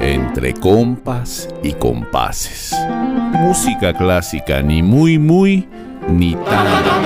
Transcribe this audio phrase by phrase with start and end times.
[0.00, 2.74] Entre compas y compases.
[3.32, 5.68] Música clásica, ni muy, muy,
[6.08, 7.02] ni tan.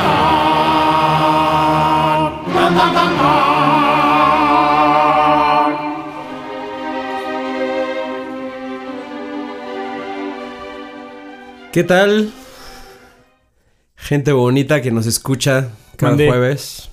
[11.77, 12.33] ¿Qué tal?
[13.96, 16.89] Gente bonita que nos escucha cada jueves.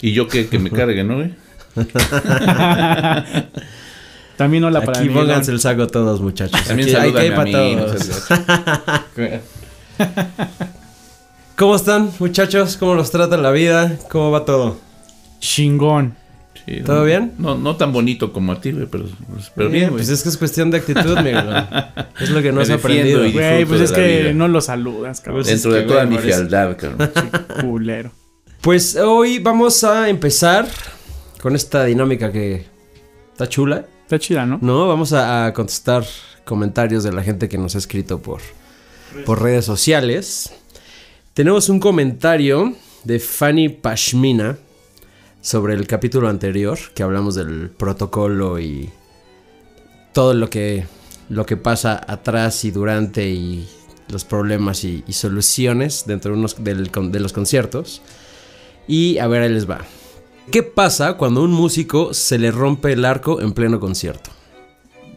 [0.00, 1.28] Y yo que, que me cargue, ¿no?
[4.36, 5.28] También hola para Aquí Miguelón.
[5.28, 6.60] pónganse el saco todos, muchachos.
[6.64, 8.28] También Aquí hay mí, para no todos.
[11.56, 12.76] ¿Cómo están, muchachos?
[12.76, 13.96] ¿Cómo los trata la vida?
[14.10, 14.78] ¿Cómo va todo?
[15.38, 16.14] Chingón.
[16.66, 17.32] Sí, ¿Todo no- bien?
[17.38, 19.04] No, no tan bonito como a ti, güey, pero,
[19.54, 19.98] pero Eh, bien, güey.
[19.98, 21.44] Pues es que es cuestión de actitud, Miguel.
[22.20, 23.24] Es lo que no has aprendido.
[23.26, 24.32] y- Güey, pues disfruto es de la que vida.
[24.34, 25.42] no lo saludas, cabrón.
[25.42, 27.10] Pues Dentro es de que, toda güey, mi fealdad, cabrón.
[27.60, 28.12] Culero.
[28.60, 30.66] Pues hoy vamos a empezar
[31.42, 32.64] con esta dinámica que
[33.32, 33.84] está chula.
[34.04, 34.58] Está chida, ¿no?
[34.62, 36.04] No, vamos a, a contestar
[36.44, 38.40] comentarios de la gente que nos ha escrito por,
[39.26, 40.54] por redes sociales.
[41.34, 44.56] Tenemos un comentario de Fanny Pashmina
[45.40, 48.90] sobre el capítulo anterior, que hablamos del protocolo y
[50.12, 50.86] todo lo que,
[51.28, 53.68] lo que pasa atrás y durante y
[54.08, 58.00] los problemas y, y soluciones dentro de, unos, del de los conciertos.
[58.86, 59.80] Y a ver, ahí les va.
[60.50, 64.30] ¿Qué pasa cuando a un músico se le rompe el arco en pleno concierto?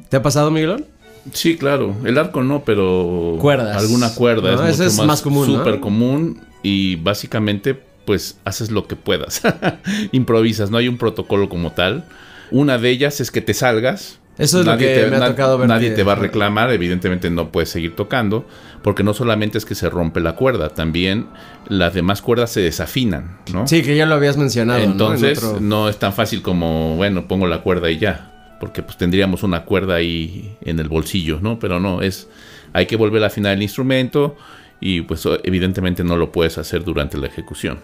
[0.09, 0.85] ¿Te ha pasado, Miguelón?
[1.33, 1.95] Sí, claro.
[2.05, 3.37] El arco no, pero.
[3.39, 3.77] Cuerdas.
[3.77, 4.55] Alguna cuerda.
[4.55, 5.57] No, es mucho es más común, ¿no?
[5.57, 6.41] Súper común.
[6.61, 9.41] Y básicamente, pues haces lo que puedas.
[10.11, 10.69] Improvisas.
[10.69, 12.05] No hay un protocolo como tal.
[12.51, 14.19] Una de ellas es que te salgas.
[14.37, 15.67] Eso es lo que me ha tocado ver.
[15.69, 16.71] Nadie te va a reclamar.
[16.71, 18.45] Evidentemente no puedes seguir tocando.
[18.81, 20.69] Porque no solamente es que se rompe la cuerda.
[20.69, 21.27] También
[21.67, 23.67] las demás cuerdas se desafinan, ¿no?
[23.67, 24.79] Sí, que ya lo habías mencionado.
[24.79, 24.85] ¿no?
[24.85, 28.31] En Entonces, otro- no es tan fácil como, bueno, pongo la cuerda y ya.
[28.59, 31.57] Porque pues tendríamos una cuerda ahí en el bolsillo, ¿no?
[31.59, 32.27] Pero no, es.
[32.73, 34.35] Hay que volver a afinar el instrumento.
[34.81, 37.79] Y pues evidentemente no lo puedes hacer durante la ejecución.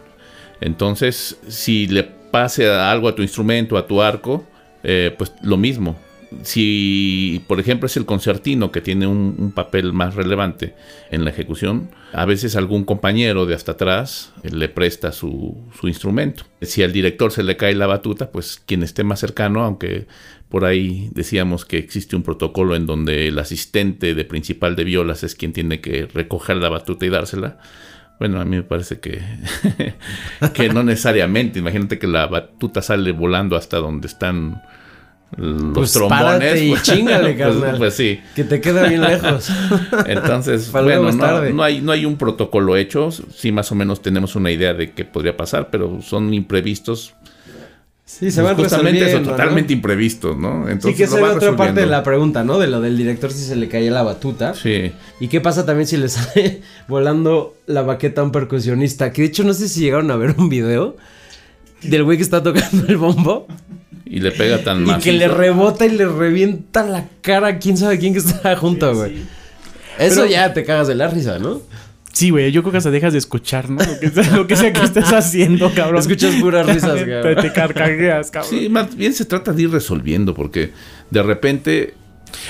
[0.59, 4.45] Entonces, si le pase algo a tu instrumento, a tu arco,
[4.83, 5.97] eh, pues lo mismo.
[6.43, 10.75] Si, por ejemplo, es el concertino que tiene un, papel más relevante
[11.11, 15.87] en la ejecución, a veces algún compañero de hasta atrás eh, le presta su, su
[15.87, 16.45] instrumento.
[16.61, 20.07] Si al director se le cae la batuta, pues quien esté más cercano, aunque
[20.51, 25.23] por ahí decíamos que existe un protocolo en donde el asistente de principal de violas
[25.23, 27.57] es quien tiene que recoger la batuta y dársela.
[28.19, 29.21] Bueno, a mí me parece que,
[30.53, 31.59] que no necesariamente.
[31.59, 34.61] Imagínate que la batuta sale volando hasta donde están
[35.37, 36.61] los Pues trombones.
[36.61, 37.77] y pues- chíngale, pues- carnal.
[37.77, 38.19] Pues, sí.
[38.35, 39.49] Que te queda bien lejos.
[40.05, 43.09] Entonces, bueno, no, hay, no hay un protocolo hecho.
[43.11, 47.13] Sí, más o menos tenemos una idea de qué podría pasar, pero son imprevistos.
[48.03, 50.67] Sí, se van justamente eso, totalmente imprevistos, ¿no?
[50.67, 52.59] Entonces, Sí, que esa era otra parte de la pregunta, ¿no?
[52.59, 54.53] De lo del director si se le caía la batuta.
[54.53, 54.91] Sí.
[55.21, 59.13] ¿Y qué pasa también si le sale volando la baqueta a un percusionista?
[59.13, 60.97] Que de hecho no sé si llegaron a ver un video
[61.83, 63.47] del güey que está tocando el bombo
[64.13, 65.03] Y le pega tan y macizo.
[65.05, 68.93] que le rebota y le revienta la cara a quién sabe quién que está junto,
[68.93, 69.19] güey.
[69.97, 71.61] Eso Pero- ya te cagas de la risa, ¿no?
[72.11, 73.79] Sí, güey, yo creo que hasta dejas de escuchar, ¿no?
[73.81, 76.01] Lo que sea, lo que, sea que estés haciendo, cabrón.
[76.01, 77.35] Escuchas puras risas, te, cabrón.
[77.41, 78.49] te carcajeas, cabrón.
[78.51, 80.73] Sí, más bien se trata de ir resolviendo, porque
[81.09, 81.93] de repente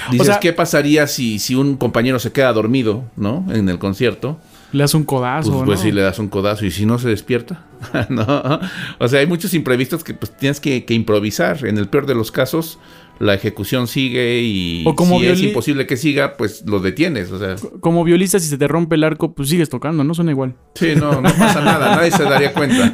[0.09, 3.45] dices, sea- ¿qué pasaría si, si un compañero se queda dormido, ¿no?
[3.53, 4.39] En el concierto.
[4.71, 5.83] Le das un codazo, Pues, pues ¿no?
[5.85, 7.65] si le das un codazo y si no se despierta.
[8.09, 8.59] no.
[8.99, 11.65] O sea, hay muchos imprevistos que pues tienes que, que improvisar.
[11.65, 12.79] En el peor de los casos,
[13.19, 17.31] la ejecución sigue y O como si es imposible que siga, pues lo detienes.
[17.31, 20.13] O sea, Como violista, si se te rompe el arco, pues sigues tocando, ¿no?
[20.15, 20.55] Suena igual.
[20.75, 22.91] sí, no, no pasa nada, nadie se daría cuenta.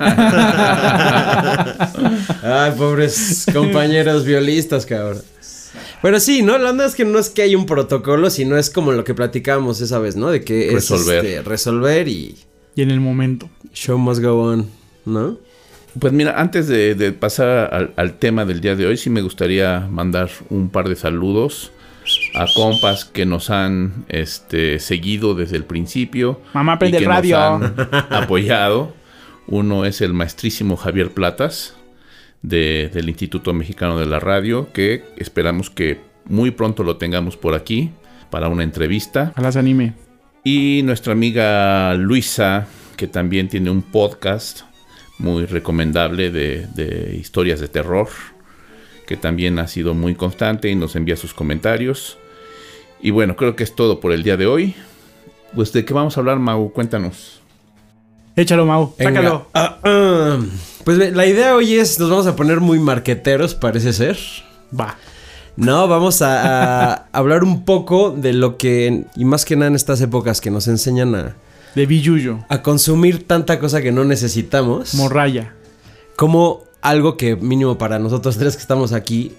[2.66, 5.22] Ay, pobres compañeros violistas, cabrón.
[6.02, 6.58] Pero sí, ¿no?
[6.58, 9.14] La onda es que no es que hay un protocolo, sino es como lo que
[9.14, 10.30] platicábamos esa vez, ¿no?
[10.30, 11.26] De que Resolver.
[11.26, 12.36] es este, resolver y
[12.76, 13.50] Y en el momento.
[13.74, 14.68] show must go on,
[15.08, 15.38] ¿no?
[16.00, 19.22] Pues mira, antes de, de pasar al, al tema del día de hoy, sí me
[19.22, 21.72] gustaría mandar un par de saludos
[22.36, 26.40] a compas que nos han este, seguido desde el principio.
[26.54, 27.38] Mamá, y prende que el radio.
[27.60, 28.94] Nos han apoyado.
[29.48, 31.76] Uno es el maestrísimo Javier Platas
[32.42, 37.56] de- del Instituto Mexicano de la Radio, que esperamos que muy pronto lo tengamos por
[37.56, 37.90] aquí
[38.30, 39.32] para una entrevista.
[39.34, 39.94] Ojalá se anime.
[40.44, 42.68] Y nuestra amiga Luisa,
[42.98, 44.62] que también tiene un podcast
[45.18, 48.08] muy recomendable de, de historias de terror,
[49.06, 52.18] que también ha sido muy constante y nos envía sus comentarios.
[53.02, 54.76] Y bueno, creo que es todo por el día de hoy.
[55.56, 57.42] Pues de qué vamos a hablar, Mau, cuéntanos.
[58.36, 58.94] Échalo, Mau.
[58.98, 59.22] Venga.
[59.22, 59.48] Sácalo.
[59.54, 60.40] Ah, ah.
[60.84, 64.18] Pues la idea hoy es, nos vamos a poner muy marqueteros, parece ser.
[64.78, 64.98] Va.
[65.56, 69.76] No, vamos a, a hablar un poco de lo que, y más que nada en
[69.76, 71.36] estas épocas que nos enseñan a,
[71.76, 72.40] De Billuyo.
[72.50, 74.94] a consumir tanta cosa que no necesitamos.
[74.96, 75.54] Morraya.
[76.16, 79.34] como algo que mínimo para nosotros tres que estamos aquí,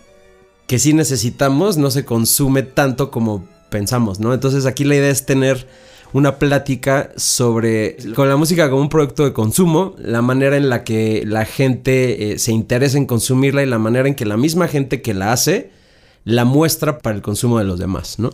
[0.67, 4.35] que sí necesitamos, no se consume tanto como pensamos, ¿no?
[4.35, 5.67] Entonces aquí la idea es tener
[6.13, 10.85] una plática sobre con la música como un producto de consumo, la manera en la
[10.85, 14.69] que la gente eh, se interesa en consumirla y la manera en que la misma
[14.69, 15.71] gente que la hace
[16.25, 18.31] la muestra para el consumo de los demás, ¿no?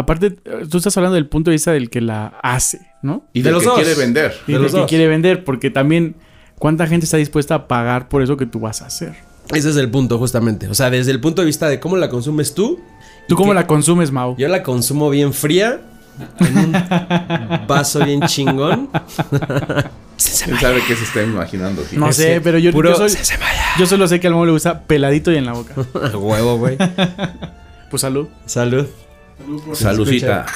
[0.00, 3.24] Aparte, tú estás hablando del punto de vista del que la hace, ¿no?
[3.32, 3.78] Y De de los que dos.
[3.78, 4.34] quiere vender.
[4.46, 4.88] Y De del los que dos.
[4.88, 6.16] quiere vender, porque también,
[6.58, 9.14] ¿cuánta gente está dispuesta a pagar por eso que tú vas a hacer?
[9.54, 12.08] Ese es el punto justamente, o sea, desde el punto de vista de cómo la
[12.08, 12.78] consumes tú.
[13.28, 14.36] ¿Tú cómo la consumes, Mau?
[14.36, 15.80] Yo la consumo bien fría.
[16.38, 16.72] En un
[17.66, 18.90] vaso bien chingón.
[20.44, 21.82] ¿Quién sabe qué se está imaginando?
[21.92, 23.18] No sé, pero yo, puro yo, soy-
[23.78, 25.74] yo solo sé que al Mau le gusta peladito y en la boca.
[26.14, 26.76] Huevo, güey.
[27.90, 28.28] Pues salud.
[28.46, 28.86] Salud.
[29.72, 30.46] Salucita.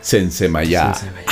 [0.00, 0.94] Sensemaya.
[0.94, 1.26] Sensemaya.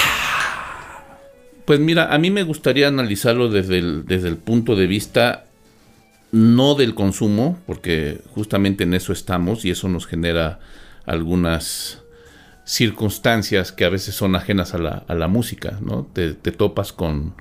[1.64, 5.44] Pues mira, a mí me gustaría analizarlo desde el, desde el punto de vista
[6.32, 10.58] no del consumo, porque justamente en eso estamos y eso nos genera
[11.06, 12.02] algunas
[12.64, 16.08] circunstancias que a veces son ajenas a la, a la música, ¿no?
[16.12, 17.34] Te, te topas con,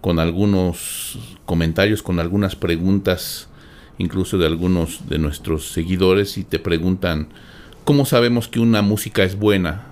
[0.00, 3.48] con algunos comentarios, con algunas preguntas,
[3.98, 7.28] incluso de algunos de nuestros seguidores, y te preguntan,
[7.84, 9.86] ¿cómo sabemos que una música es buena?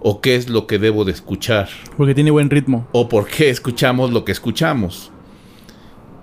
[0.00, 1.68] ¿O qué es lo que debo de escuchar?
[1.96, 2.86] Porque tiene buen ritmo.
[2.92, 5.10] o por qué escuchamos lo que escuchamos.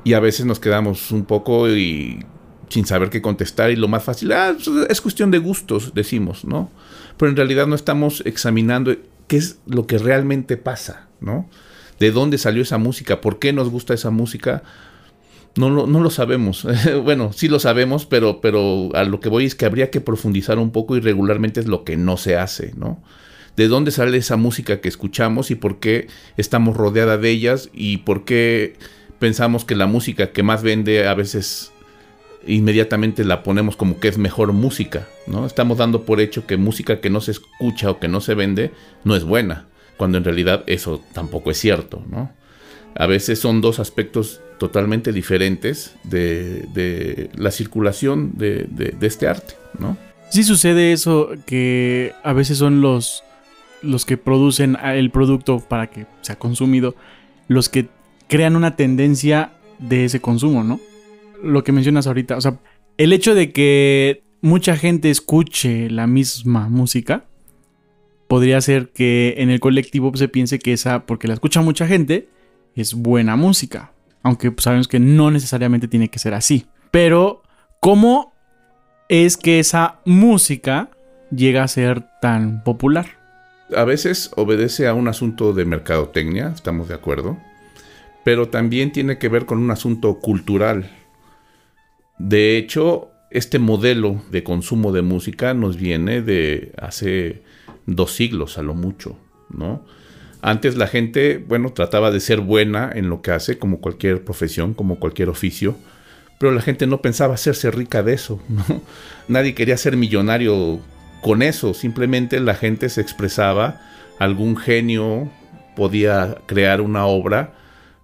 [0.03, 2.25] Y a veces nos quedamos un poco y
[2.69, 6.43] sin saber qué contestar y lo más fácil, ah, pues, es cuestión de gustos, decimos,
[6.43, 6.71] ¿no?
[7.17, 8.95] Pero en realidad no estamos examinando
[9.27, 11.47] qué es lo que realmente pasa, ¿no?
[11.99, 13.21] ¿De dónde salió esa música?
[13.21, 14.63] ¿Por qué nos gusta esa música?
[15.55, 16.67] No lo, no lo sabemos.
[17.03, 20.57] bueno, sí lo sabemos, pero, pero a lo que voy es que habría que profundizar
[20.57, 23.01] un poco y regularmente es lo que no se hace, ¿no?
[23.55, 26.07] de dónde sale esa música que escuchamos y por qué
[26.37, 28.75] estamos rodeada de ellas y por qué
[29.19, 31.71] pensamos que la música que más vende a veces
[32.45, 35.45] inmediatamente la ponemos como que es mejor música, ¿no?
[35.45, 38.71] Estamos dando por hecho que música que no se escucha o que no se vende
[39.03, 39.67] no es buena,
[39.97, 42.31] cuando en realidad eso tampoco es cierto, ¿no?
[42.95, 49.97] A veces son dos aspectos totalmente diferentes de, la circulación de, este arte, ¿no?
[50.29, 53.25] Sí sucede eso que a veces son los
[53.81, 56.95] los que producen el producto para que sea consumido,
[57.49, 57.89] los que
[58.29, 60.79] crean una tendencia de ese consumo, ¿no?
[61.43, 62.61] Lo que mencionas ahorita, o sea,
[62.97, 67.25] el hecho de que mucha gente escuche la misma música
[68.29, 72.29] podría ser que en el colectivo se piense que esa, porque la escucha mucha gente,
[72.77, 73.91] es buena música.
[74.23, 76.65] Aunque pues, sabemos que no necesariamente tiene que ser así.
[76.91, 77.43] Pero,
[77.79, 78.33] ¿cómo
[79.09, 80.89] es que esa música
[81.29, 83.23] llega a ser tan popular?
[83.75, 87.37] a veces obedece a un asunto de mercadotecnia, estamos de acuerdo,
[88.23, 90.89] pero también tiene que ver con un asunto cultural.
[92.17, 97.43] De hecho, este modelo de consumo de música nos viene de hace
[97.85, 99.17] dos siglos a lo mucho,
[99.49, 99.85] ¿no?
[100.45, 104.73] Antes la gente, bueno, trataba de ser buena en lo que hace, como cualquier profesión,
[104.73, 105.77] como cualquier oficio,
[106.37, 108.81] pero la gente no pensaba hacerse rica de eso, ¿no?
[109.29, 110.81] Nadie quería ser millonario
[111.21, 113.79] con eso, simplemente la gente se expresaba,
[114.19, 115.31] algún genio
[115.77, 117.53] podía crear una obra,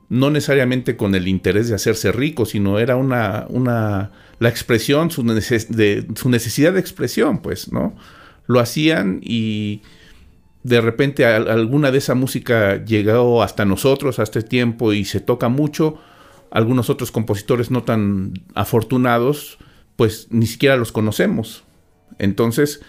[0.08, 5.24] no necesariamente con el interés de hacerse rico, sino era una, una la expresión, su,
[6.16, 7.98] su necesidad de expresión, pues, ¿no?
[8.48, 9.82] Lo hacían y
[10.64, 15.50] de repente alguna de esa música llegó hasta nosotros, a este tiempo, y se toca
[15.50, 16.00] mucho.
[16.52, 19.58] Algunos otros compositores no tan afortunados,
[19.96, 21.64] pues ni siquiera los conocemos.
[22.18, 22.82] Entonces,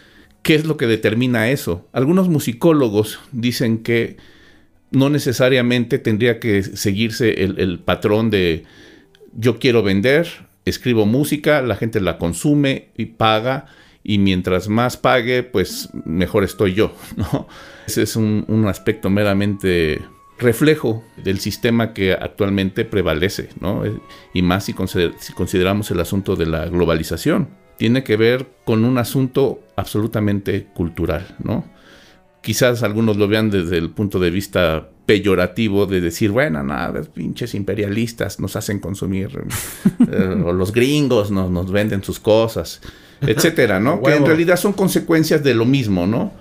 [0.43, 1.89] ¿qué es lo que determina eso?
[1.93, 4.17] Algunos musicólogos dicen que
[4.91, 8.65] no necesariamente tendría que seguirse el patrón de
[9.37, 10.27] yo quiero vender,
[10.65, 13.67] escribo música, la gente la consume y paga,
[14.11, 17.47] y mientras más pague, pues mejor estoy yo, ¿no?
[17.87, 20.03] Ese es un, aspecto meramente
[20.37, 23.85] reflejo del sistema que actualmente prevalece, ¿no?
[24.35, 27.51] Y más si, consider si consideramos el asunto de la globalización.
[27.77, 31.65] Tiene que ver con un asunto absolutamente cultural, ¿no?
[32.43, 37.55] Quizás algunos lo vean desde el punto de vista peyorativo de decir, bueno, nada, pinches
[37.55, 39.31] imperialistas nos hacen consumir,
[40.11, 42.81] eh, o los gringos nos venden sus cosas,
[43.27, 44.03] etcétera, ¿no?
[44.03, 46.33] que en realidad son consecuencias de lo mismo, ¿no?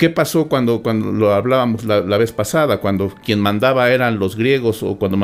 [0.00, 2.78] ¿Qué pasó cuando, cuando lo hablábamos la, vez pasada?
[2.78, 5.18] Cuando quien mandaba eran los griegos o cuando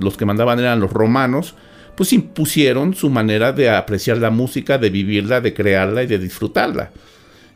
[0.00, 1.54] los que mandaban eran los romanos,
[1.94, 6.90] pues impusieron su manera de apreciar la música, de vivirla, de crearla y de disfrutarla.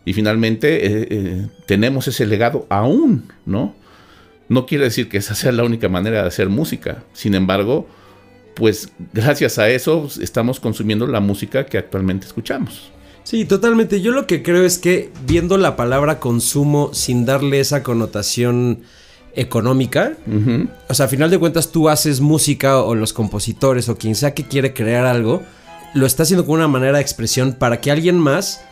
[0.05, 3.75] Y finalmente eh, eh, tenemos ese legado aún, ¿no?
[4.51, 7.03] No quiere decir que esa sea la única manera de hacer música.
[7.15, 7.89] Sin embargo,
[8.59, 12.91] pues gracias a eso estamos consumiendo la música que actualmente escuchamos.
[13.23, 14.01] Sí, totalmente.
[14.01, 18.81] Yo lo que creo es que viendo la palabra consumo sin darle esa connotación
[19.35, 20.15] económica,
[20.89, 24.35] o sea, a final de cuentas tú haces música o los compositores o quien sea
[24.35, 25.43] que quiere crear algo,
[25.95, 28.65] lo está haciendo con una manera de expresión para que alguien más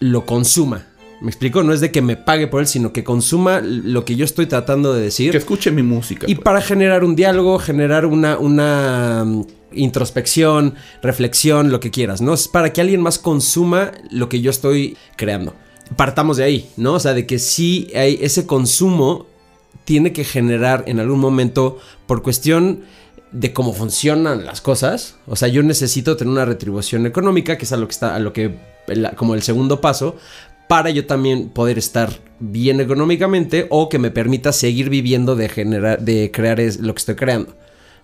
[0.00, 0.86] lo consuma.
[1.20, 1.62] ¿Me explico?
[1.62, 4.46] No es de que me pague por él, sino que consuma lo que yo estoy
[4.46, 5.32] tratando de decir.
[5.32, 6.26] Que escuche mi música.
[6.28, 6.44] Y pues.
[6.44, 9.26] para generar un diálogo, generar una, una
[9.72, 12.32] introspección, reflexión, lo que quieras, ¿no?
[12.32, 15.54] Es para que alguien más consuma lo que yo estoy creando.
[15.96, 16.94] Partamos de ahí, ¿no?
[16.94, 19.26] O sea, de que sí hay ese consumo
[19.84, 22.84] tiene que generar en algún momento por cuestión
[23.32, 25.16] de cómo funcionan las cosas.
[25.26, 28.18] O sea, yo necesito tener una retribución económica, que es a lo que está, a
[28.18, 28.56] lo que,
[29.16, 30.16] como el segundo paso,
[30.70, 36.00] para yo también poder estar bien económicamente o que me permita seguir viviendo de generar,
[36.00, 37.56] de crear lo que estoy creando.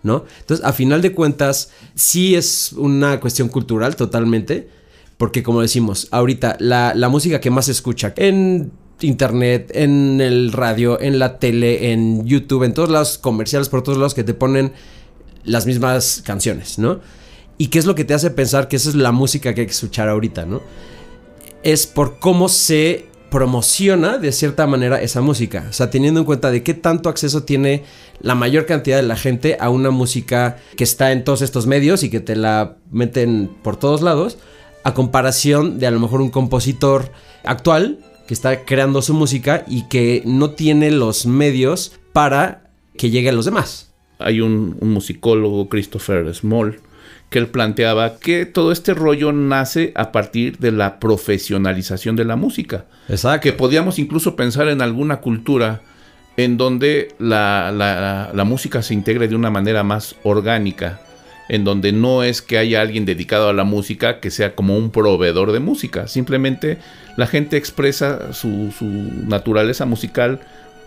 [0.02, 0.24] ¿no?
[0.40, 4.68] Entonces, a final de cuentas, sí es una cuestión cultural totalmente,
[5.16, 11.00] porque como decimos, ahorita la, música que más se escucha en internet, en el radio,
[11.00, 14.72] en la tele, en YouTube, en todos los comerciales, por todos lados que te ponen
[15.44, 16.98] las mismas canciones, ¿no?
[17.58, 19.66] ¿Y qué es lo que te hace pensar que esa es la música que hay
[19.68, 20.62] que escuchar ahorita, ¿no?
[21.66, 25.66] Es por cómo se promociona de cierta manera esa música.
[25.68, 27.82] O sea, teniendo en cuenta de qué tanto acceso tiene
[28.20, 32.04] la mayor cantidad de la gente a una música que está en todos estos medios
[32.04, 34.38] y que te la meten por todos lados,
[34.84, 37.10] a comparación de a lo mejor un compositor
[37.42, 43.30] actual que está creando su música y que no tiene los medios para que llegue
[43.30, 43.92] a los demás.
[44.20, 46.78] Hay un, musicólogo, Christopher Small,
[47.30, 52.36] que él planteaba que todo este rollo nace a partir de la profesionalización de la
[52.36, 52.84] música.
[53.08, 53.42] Exacto.
[53.42, 55.82] Que podíamos incluso pensar en alguna cultura
[56.36, 61.00] en donde la, música se integre de una manera más orgánica,
[61.48, 64.90] en donde no es que haya alguien dedicado a la música que sea como un
[64.90, 66.78] proveedor de música, simplemente
[67.16, 70.40] la gente expresa su, su naturaleza musical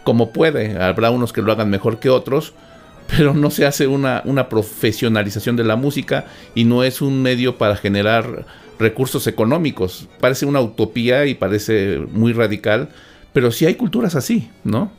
[0.03, 2.53] como puede, habrá unos que lo hagan mejor que otros,
[3.17, 6.25] pero no se hace una, una profesionalización de la música
[6.55, 8.45] y no es un medio para generar
[8.79, 10.07] recursos económicos.
[10.19, 12.89] Parece una utopía y parece muy radical,
[13.33, 14.91] pero sí hay culturas así, ¿no?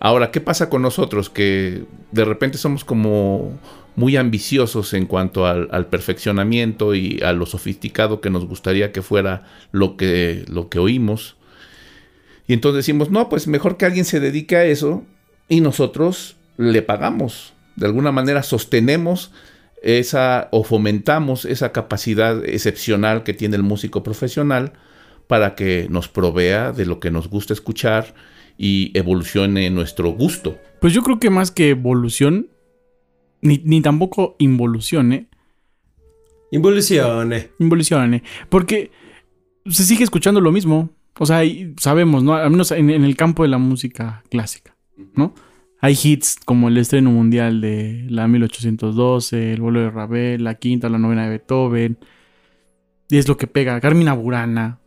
[0.00, 1.30] Ahora, ¿qué pasa con nosotros?
[1.30, 3.58] Que de repente somos como
[3.96, 9.44] muy ambiciosos en cuanto al, perfeccionamiento y a lo sofisticado que nos gustaría que fuera
[9.72, 11.36] lo que, lo que oímos.
[12.46, 15.04] Y entonces decimos, no, pues mejor que alguien se dedique a eso
[15.48, 17.54] y nosotros le pagamos.
[17.76, 19.32] De alguna manera sostenemos
[19.82, 24.72] esa o fomentamos esa capacidad excepcional que tiene el músico profesional
[25.26, 28.14] para que nos provea de lo que nos gusta escuchar
[28.56, 30.58] y evolucione nuestro gusto.
[30.80, 32.48] Pues yo creo que más que evolución,
[33.40, 35.28] ni, tampoco involucione.
[36.50, 37.50] Involucione.
[37.58, 38.22] Involucione.
[38.48, 38.90] Porque
[39.66, 40.90] se sigue escuchando lo mismo.
[41.18, 41.42] O sea,
[41.78, 42.34] sabemos, ¿no?
[42.34, 44.76] Al menos en, el campo de la música clásica,
[45.14, 45.34] ¿no?
[45.84, 50.88] Hay hits como el estreno mundial de la 1812, el vuelo de Ravel, la quinta,
[50.88, 51.98] la novena de Beethoven.
[53.10, 53.78] Y es lo que pega.
[53.82, 54.80] Carmina Burana,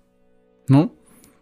[0.68, 0.96] ¿no?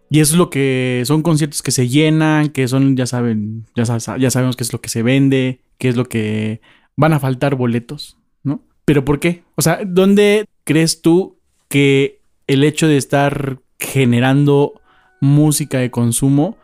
[0.09, 3.85] Y es lo que son conciertos que se llenan, que son, ya saben, ya,
[4.17, 6.59] ya sabemos qué es lo que se vende, qué es lo que
[6.97, 8.61] van a faltar boletos, ¿no?
[8.83, 9.43] Pero ¿por qué?
[9.55, 11.37] O sea, ¿dónde crees tú
[11.69, 14.81] que el hecho de estar generando
[15.21, 16.57] música de consumo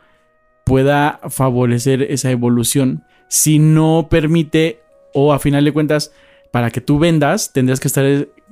[0.71, 4.79] pueda favorecer esa evolución si no permite
[5.13, 6.13] o a final de cuentas
[6.49, 8.05] para que tú vendas tendrías que estar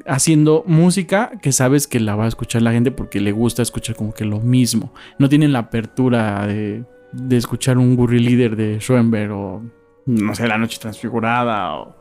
[0.05, 3.95] haciendo música que sabes que la va a escuchar la gente porque le gusta escuchar
[3.95, 4.93] como que lo mismo.
[5.17, 6.83] No tienen la apertura de,
[7.31, 9.63] escuchar un Gurry Leader de Schoenberg o
[10.05, 11.95] no sé, La Noche Transfigurada o...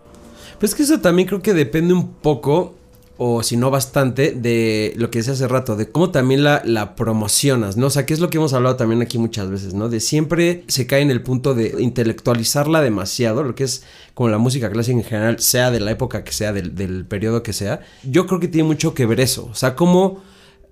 [0.59, 2.75] Pues que eso también creo que depende un poco
[3.21, 7.77] o si no bastante, de lo que decía hace rato, de cómo también la, promocionas,
[7.77, 7.89] ¿no?
[7.89, 9.89] O sea, que es lo que hemos hablado también aquí muchas veces, ¿no?
[9.89, 13.83] De siempre se cae en el punto de intelectualizarla demasiado, lo que es
[14.15, 17.53] como la música clásica en general, sea de la época que sea, del, periodo que
[17.53, 17.81] sea.
[18.05, 20.23] Yo creo que tiene mucho que ver eso, o sea, como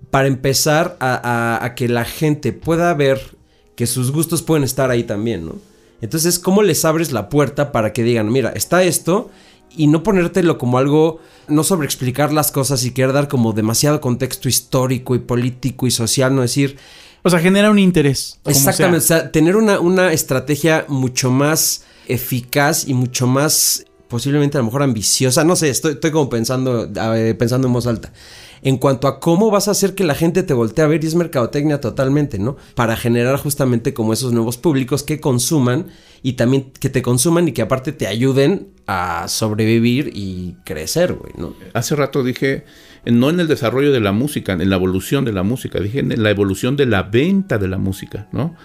[0.09, 3.35] para empezar a, a que la gente pueda ver
[3.75, 5.55] que sus gustos pueden estar ahí también, ¿no?
[5.99, 9.31] Entonces, ¿cómo les abres la puerta para que digan, mira, está esto
[9.75, 14.49] y no ponértelo como algo, no sobreexplicar las cosas y querer dar como demasiado contexto
[14.49, 16.77] histórico y político y social, no decir,
[17.23, 18.39] O sea, genera un interés.
[18.45, 19.17] Exactamente, sea.
[19.17, 24.65] o sea, tener una, una estrategia mucho más eficaz y mucho más posiblemente a lo
[24.65, 28.11] mejor ambiciosa, no sé, estoy, estoy como pensando, eh, pensando en voz alta.
[28.61, 31.07] En cuanto a cómo vas a hacer que la gente te voltee a ver, y
[31.07, 32.57] es mercadotecnia totalmente, ¿no?
[32.75, 35.87] Para generar justamente como esos nuevos públicos que consuman
[36.23, 41.33] y también que te consuman y que aparte te ayuden a sobrevivir y crecer, güey,
[41.37, 41.53] ¿no?
[41.73, 42.63] Hace rato dije,
[43.05, 46.23] no en el desarrollo de la música, en la evolución de la música, dije en
[46.23, 48.55] la evolución de la venta de la música, ¿no?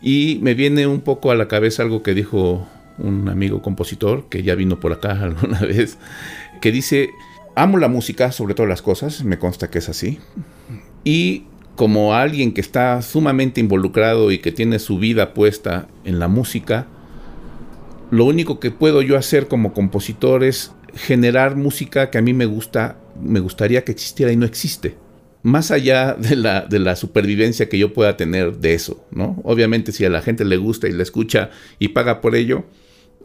[0.00, 2.66] Y me viene un poco a la cabeza algo que dijo
[2.98, 5.98] un amigo compositor, que ya vino por acá alguna vez,
[6.60, 7.10] que dice,
[7.56, 10.20] amo la música sobre todas las cosas, me consta que es así,
[11.02, 11.44] y
[11.74, 16.86] como alguien que está sumamente involucrado y que tiene su vida puesta en la música,
[18.10, 22.46] lo único que puedo yo hacer como compositor es generar música que a mí me
[22.46, 24.96] gusta, me gustaría que existiera y no existe.
[25.42, 29.40] Más allá de la, de la supervivencia que yo pueda tener de eso, ¿no?
[29.44, 32.64] Obviamente si a la gente le gusta y le escucha y paga por ello,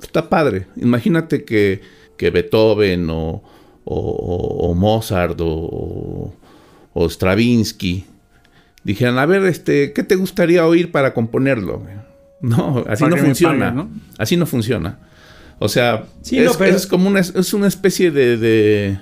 [0.01, 0.67] está padre.
[0.75, 1.81] Imagínate que,
[2.17, 3.43] que Beethoven o,
[3.85, 6.33] o, o Mozart o,
[6.93, 8.05] o Stravinsky
[8.83, 11.83] dijeran, a ver, este, ¿qué te gustaría oír para componerlo?
[12.41, 13.71] No, así Para no funciona.
[13.71, 13.89] ¿no?
[14.17, 14.97] Así no funciona.
[15.59, 18.99] O sea, Sí, es, no, pero- es como una, es una especie de, de-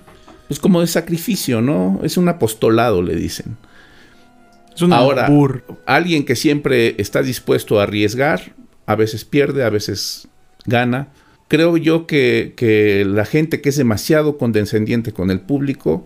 [0.47, 1.99] pues como de sacrificio, ¿no?
[2.03, 3.55] Es un apostolado, le dicen.
[4.75, 5.29] Es un Ahora,
[5.85, 8.53] alguien que siempre está dispuesto a arriesgar,
[8.85, 10.27] a veces pierde, a veces
[10.65, 11.09] gana.
[11.49, 16.05] Creo yo que, que la gente que es demasiado condescendiente con el público,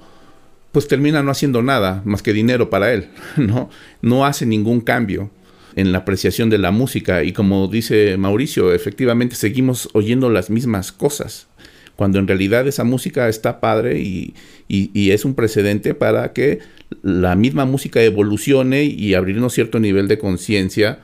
[0.72, 3.70] pues termina no haciendo nada más que dinero para él, ¿no?
[4.02, 5.30] No hace ningún cambio
[5.76, 10.92] en la apreciación de la música y como dice Mauricio, efectivamente seguimos oyendo las mismas
[10.92, 11.48] cosas,
[11.96, 14.34] cuando en realidad esa música está padre y,
[14.68, 16.60] y- y es un precedente para que
[17.02, 21.00] la misma música evolucione y abrirnos cierto nivel de conciencia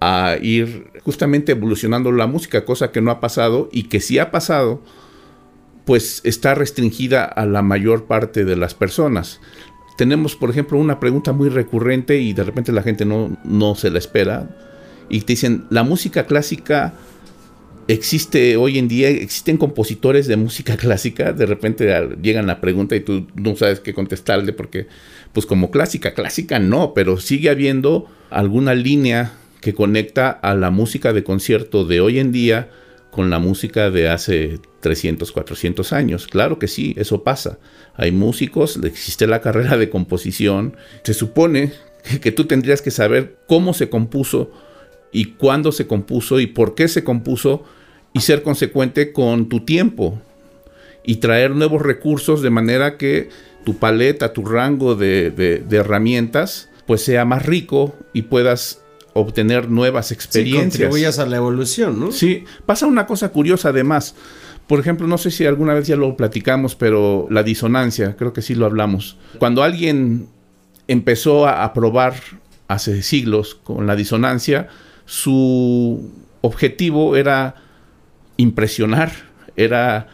[0.00, 4.30] a ir justamente evolucionando la música, cosa que no ha pasado y que sí ha
[4.30, 4.82] pasado,
[5.84, 9.40] pues está restringida a la mayor parte de las personas.
[9.98, 13.90] Tenemos, por ejemplo, una pregunta muy recurrente y de repente la gente no, no se
[13.90, 14.56] la espera.
[15.10, 16.94] Y te dicen, ¿la música clásica
[17.86, 19.10] existe hoy en día?
[19.10, 21.34] ¿Existen compositores de música clásica?
[21.34, 24.86] De repente llegan la pregunta y tú no sabes qué contestarle porque,
[25.34, 31.12] pues como clásica, clásica no, pero sigue habiendo alguna línea que conecta a la música
[31.12, 32.70] de concierto de hoy en día
[33.10, 36.26] con la música de hace 300, 400 años.
[36.28, 37.58] Claro que sí, eso pasa.
[37.94, 40.76] Hay músicos, existe la carrera de composición.
[41.02, 41.72] Se supone
[42.22, 44.50] que, tú tendrías que saber cómo se compuso
[45.12, 47.64] y cuándo se compuso y por qué se compuso
[48.12, 50.20] y ser consecuente con tu tiempo
[51.04, 53.28] y traer nuevos recursos de manera que
[53.64, 58.82] tu paleta, tu rango de, de- de herramientas pues sea más rico y puedas
[59.14, 60.62] obtener nuevas Sí, experiencias.
[60.88, 62.12] contribuyas a la evolución, ¿no?
[62.12, 64.14] Sí, pasa una cosa curiosa además.
[64.66, 68.40] Por ejemplo, no sé si alguna vez ya lo platicamos, pero la disonancia, creo que
[68.42, 69.16] sí lo hablamos.
[69.38, 70.28] Cuando alguien
[70.86, 72.14] empezó a, a probar
[72.68, 74.68] hace siglos con la disonancia,
[75.06, 77.56] su objetivo era
[78.36, 79.10] impresionar,
[79.56, 80.06] era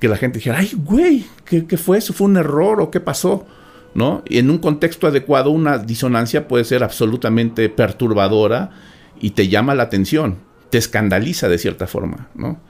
[0.00, 2.12] que la gente dijera, ay, güey, ¿qué, qué fue eso?
[2.12, 3.46] ¿Fue un error o qué pasó?
[3.96, 4.22] ¿No?
[4.28, 8.70] Y en un contexto adecuado, una disonancia puede ser absolutamente perturbadora
[9.20, 10.36] y te llama la atención,
[10.68, 12.60] te escandaliza de cierta forma, ¿no?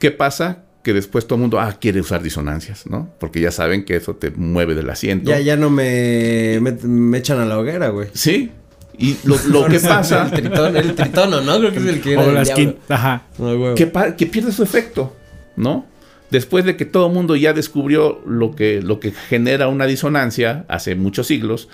[0.00, 0.64] ¿Qué pasa?
[0.82, 3.08] Que después todo el mundo, ah, quiere usar disonancias, ¿no?
[3.20, 5.30] Porque ya saben que eso te mueve del asiento.
[5.30, 8.08] Ya, ya no me, me, me echan a la hoguera, güey.
[8.12, 8.50] Sí.
[8.98, 11.58] Y lo, lo que pasa, El tritono, el tritono, ¿no?
[11.58, 12.50] Creo que es el que era O las
[12.88, 13.22] Ajá.
[13.38, 13.76] Güey.
[13.76, 15.14] que, pa- que pierde su efecto,
[15.56, 15.86] ¿no?
[16.34, 20.64] Después de que todo el mundo ya descubrió lo que, lo que genera una disonancia
[20.66, 21.68] hace muchos siglos,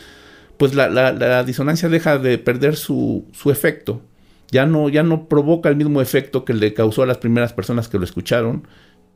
[0.59, 4.03] pues la, la- la disonancia deja de perder su, su efecto.
[4.51, 7.89] Ya no, ya no provoca el mismo efecto que le causó a las primeras personas
[7.89, 8.69] que lo escucharon.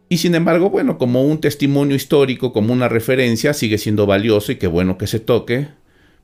[0.09, 4.57] Y sin embargo, bueno, como un testimonio histórico, como una referencia, sigue siendo valioso y
[4.57, 5.69] qué bueno que se toque.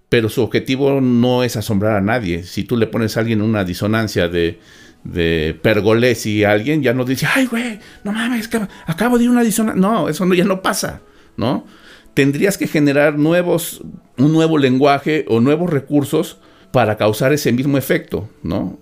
[0.09, 2.45] Pero su objetivo no es asombrar a nadie.
[2.45, 4.59] Si tú le pones a alguien una disonancia de,
[5.05, 8.51] de pergolesi a alguien, ya no dice, ay, güey, no mames,
[8.87, 9.81] acabo de ir una disonancia.
[9.81, 11.01] No, eso no, ya no pasa,
[11.37, 11.67] ¿no?
[12.15, 13.83] Tendrías que generar nuevos,
[14.19, 16.39] un nuevo lenguaje o nuevos recursos
[16.73, 18.79] para causar ese mismo efecto, ¿no?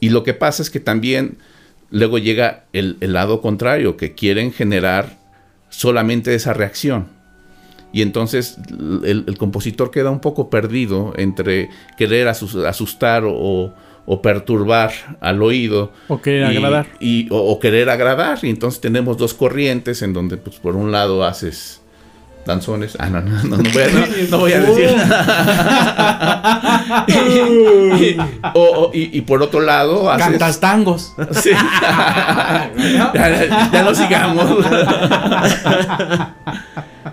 [0.00, 1.38] Y lo que pasa es que también
[1.90, 5.18] luego llega el, lado contrario, que quieren generar
[5.68, 7.06] solamente esa reacción.
[7.92, 8.56] Y entonces
[9.04, 13.74] el, compositor queda un poco perdido entre querer asus- asustar o,
[14.06, 15.92] o perturbar al oído.
[16.08, 16.86] O querer y- agradar.
[17.00, 18.38] Y, o, o querer agradar.
[18.42, 21.80] Y entonces tenemos dos corrientes en donde, pues, por un lado haces
[22.44, 22.96] danzones.
[22.98, 27.04] Ah, no, no, no, no voy a, no, no voy a decir nada.
[27.08, 28.16] y,
[28.54, 31.12] o- y- y por otro lado, haces- Cantas tangos.
[31.32, 31.50] Sí.
[31.52, 32.72] ya,
[33.14, 34.66] ya- ya no sigamos.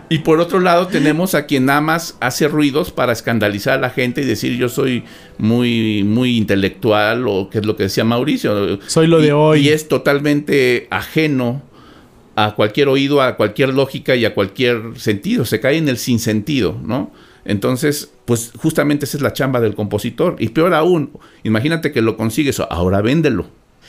[0.10, 3.89] Y por otro lado tenemos a quien nada más hace ruidos para escandalizar a la
[3.89, 5.04] gente y decir yo soy
[5.38, 8.80] muy muy intelectual o que es lo que decía Mauricio.
[8.88, 9.60] Soy lo de Y- hoy.
[9.62, 11.62] Y es totalmente ajeno
[12.36, 15.45] a cualquier oído, a cualquier lógica y a cualquier sentido.
[15.45, 17.12] Se cae en el sinsentido, ¿no?
[17.45, 20.36] Entonces, pues justamente esa es la chamba del compositor.
[20.39, 21.12] Y peor aún,
[21.43, 23.47] imagínate que lo consigues, ahora véndelo,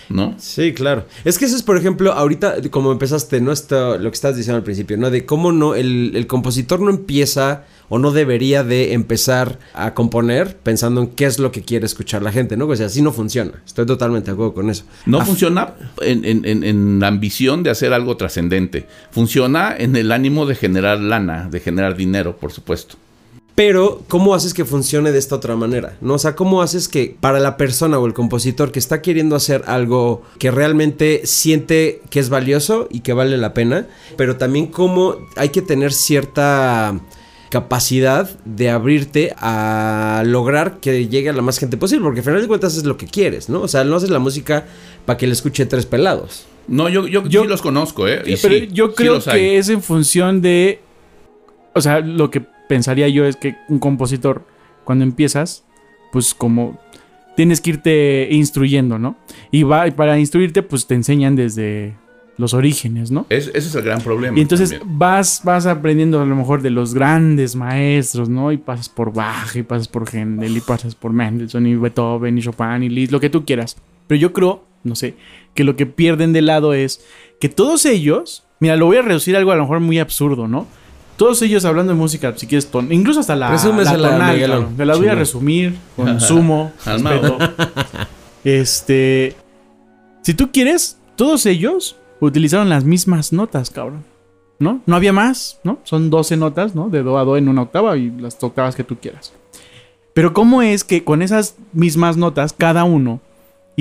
[0.09, 0.35] ¿no?
[0.39, 1.07] Sí, claro.
[1.25, 3.53] Es que eso es, por ejemplo, ahorita, como empezaste, ¿no?
[3.53, 5.11] Esto, lo que estabas diciendo al principio, ¿no?
[5.11, 10.57] De cómo no, el, el compositor no empieza o no debería de empezar a componer
[10.59, 12.67] pensando en qué es lo que quiere escuchar la gente, ¿no?
[12.67, 13.51] O sea, así no funciona.
[13.67, 14.85] Estoy totalmente de acuerdo con eso.
[15.07, 18.87] No Ah, funciona en, en- en- en la ambición de hacer algo trascendente.
[19.11, 22.95] Funciona en el ánimo de generar lana, de generar dinero, por supuesto.
[23.55, 25.97] Pero, ¿cómo haces que funcione de esta otra manera?
[26.01, 26.15] ¿No?
[26.15, 29.65] O sea, ¿cómo haces que para la persona o el compositor que está queriendo hacer
[29.67, 33.87] algo que realmente siente que es valioso y que vale la pena,
[34.17, 36.99] pero también cómo hay que tener cierta
[37.51, 42.41] capacidad de abrirte a lograr que llegue a la más gente posible, porque al final
[42.41, 43.63] de cuentas es lo que quieres, ¿no?
[43.63, 44.67] O sea, no haces la música
[45.05, 46.45] para que le escuche tres pelados.
[46.69, 48.23] No, yo, yo, Yo- sí los conozco, ¿eh?
[48.25, 50.81] Y Pero sí, yo creo que es en función de.
[51.75, 54.47] O sea, lo que pensaría yo es que un compositor,
[54.85, 55.65] cuando empiezas,
[56.13, 56.79] pues como
[57.37, 59.17] tienes que irte instruyendo, ¿no?
[59.51, 61.95] Y va, para instruirte, pues te enseñan desde
[62.37, 63.27] los orígenes, ¿no?
[63.29, 64.39] Es- ese es el gran problema.
[64.39, 64.99] Y entonces también.
[64.99, 68.53] vas, vas aprendiendo a lo mejor de los grandes maestros, ¿no?
[68.53, 72.43] Y pasas por Bach, y pasas por Händel, y pasas por Mendelssohn, y Beethoven, y
[72.43, 73.77] Chopin, y Liszt, lo que tú quieras.
[74.07, 75.15] Pero yo creo, no sé,
[75.55, 77.05] que lo que pierden de lado es
[77.41, 80.47] que todos ellos, mira, lo voy a reducir a algo a lo mejor muy absurdo,
[80.49, 80.67] ¿no?
[81.21, 84.69] Todos ellos hablando de música, si quieres, ton- incluso hasta la, Resúmesela, la tonal.
[84.75, 87.37] Te la voy a resumir con sumo respeto.
[88.43, 89.37] Este,
[90.23, 94.05] si tú quieres, todos ellos utilizaron las mismas notas, cabrón.
[94.59, 94.81] ¿No?
[94.87, 95.79] No había más, ¿no?
[95.85, 96.89] Son 12 notas, ¿no?
[96.89, 99.33] De do a do en una octava y las octavas que tú quieras.
[100.15, 103.21] Pero ¿cómo es que con esas mismas notas cada uno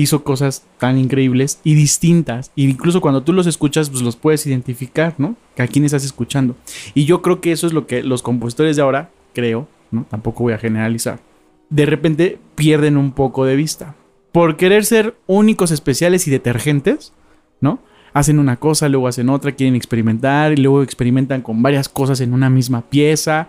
[0.02, 2.52] hizo cosas tan increíbles y distintas?
[2.54, 5.36] Y incluso cuando tú los escuchas, pues los puedes identificar, ¿no?
[5.58, 6.56] A quién estás escuchando.
[6.94, 10.06] Y yo creo que eso es lo que los compositores de ahora, creo, ¿no?
[10.08, 11.20] Tampoco voy a generalizar.
[11.68, 13.94] De repente pierden un poco de vista.
[14.32, 17.12] Por querer ser únicos, especiales y detergentes,
[17.60, 17.80] ¿no?
[18.12, 22.32] Hacen una cosa, luego hacen otra, quieren experimentar y luego experimentan con varias cosas en
[22.32, 23.48] una misma pieza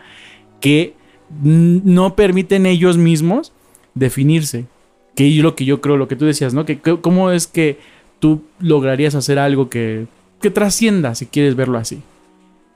[0.60, 0.96] que
[1.42, 3.54] no permiten ellos mismos
[3.96, 4.66] definirse.
[5.16, 6.66] Que es lo que yo creo, lo que tú decías, ¿no?
[6.66, 7.78] Que que- cómo es que
[8.20, 10.06] tú lograrías hacer algo que,
[10.42, 12.02] que trascienda, si quieres verlo así.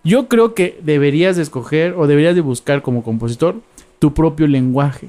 [0.03, 3.55] Yo creo que deberías de escoger o deberías de buscar como compositor
[3.99, 5.07] tu propio lenguaje.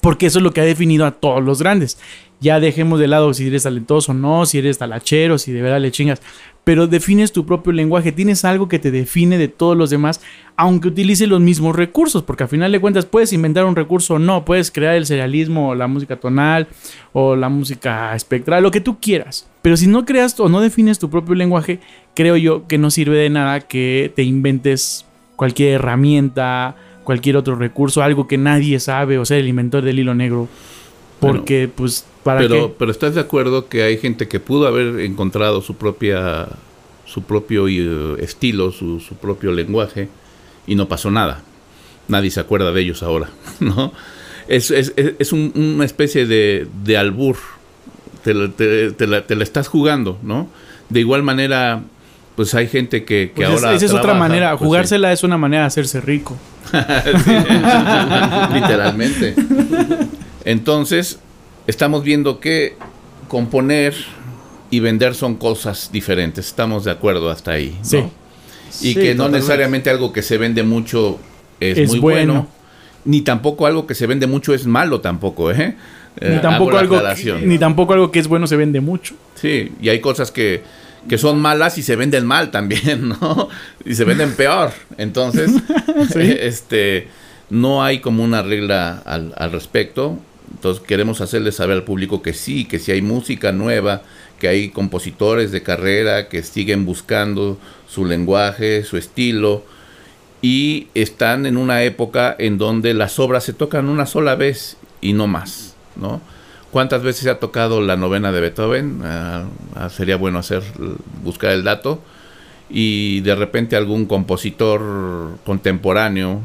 [0.00, 1.98] Porque eso es lo que ha definido a todos los grandes.
[2.40, 5.80] Ya dejemos de lado si eres talentoso o no, si eres talachero, si de verdad
[5.80, 6.20] le chingas.
[6.64, 8.12] Pero defines tu propio lenguaje.
[8.12, 10.20] Tienes algo que te define de todos los demás,
[10.56, 12.24] aunque utilice los mismos recursos.
[12.24, 14.44] Porque al final de cuentas puedes inventar un recurso o no.
[14.44, 16.68] Puedes crear el serialismo o la música tonal
[17.12, 19.48] o la música espectral, lo que tú quieras.
[19.62, 21.80] Pero si no creas o no defines tu propio lenguaje,
[22.14, 25.06] creo yo que no sirve de nada que te inventes
[25.36, 26.74] cualquier herramienta,
[27.06, 30.48] cualquier otro recurso, algo que nadie sabe o ser el inventor del hilo negro.
[31.20, 32.74] Porque, pues, ¿para pero, qué?
[32.78, 36.46] pero estás de acuerdo que hay gente que pudo haber encontrado su propia
[37.06, 40.08] su propio eh, estilo, su, su propio lenguaje
[40.66, 41.42] y no pasó nada.
[42.08, 43.92] Nadie se acuerda de ellos ahora, ¿no?
[44.48, 47.36] Es, es, es- un- una especie de, de albur.
[48.22, 50.48] Te, la- te- te la, te la estás jugando, ¿no?
[50.88, 51.82] De igual manera,
[52.34, 53.76] pues hay gente que, que Pues es- ahora.
[53.76, 54.50] esa es otra manera.
[54.50, 54.64] pues, sí.
[54.66, 56.36] Jugársela es una manera de hacerse rico.
[58.54, 59.34] Literalmente.
[60.44, 61.18] Entonces,
[61.66, 62.76] estamos viendo que
[63.28, 63.94] componer
[64.70, 66.46] y vender son cosas diferentes.
[66.46, 67.76] Estamos de acuerdo hasta ahí.
[67.78, 67.84] ¿no?
[67.84, 67.98] Sí.
[68.80, 71.18] Y Sí, que no necesariamente algo que se vende mucho
[71.60, 72.32] es, Es muy bueno.
[72.32, 72.48] bueno.
[73.04, 75.76] Ni tampoco algo que se vende mucho es malo tampoco, ¿eh?
[76.20, 77.00] Ni Eh, tampoco, algo,
[77.44, 79.14] ni tampoco algo que es bueno se vende mucho.
[79.34, 80.62] Sí, y hay cosas que,
[81.08, 83.48] que son malas y se venden mal también, ¿no?
[83.84, 84.72] Y se venden peor.
[84.98, 85.50] Entonces,
[86.12, 86.20] Sí.
[86.40, 87.08] este,
[87.50, 90.18] no hay como una regla al, al respecto.
[90.52, 94.02] Entonces queremos hacerle saber al público que sí, que sí hay música nueva,
[94.38, 99.64] que hay compositores de carrera que siguen buscando su lenguaje, su estilo,
[100.42, 105.12] y están en una época en donde las obras se tocan una sola vez y
[105.14, 106.20] no más, ¿no?
[106.70, 109.00] ¿Cuántas veces se ha tocado la novena de Beethoven?
[109.04, 109.44] Ah,
[109.94, 110.62] sería bueno hacer
[111.24, 112.00] buscar el dato.
[112.68, 116.40] y de repente algún compositor contemporáneo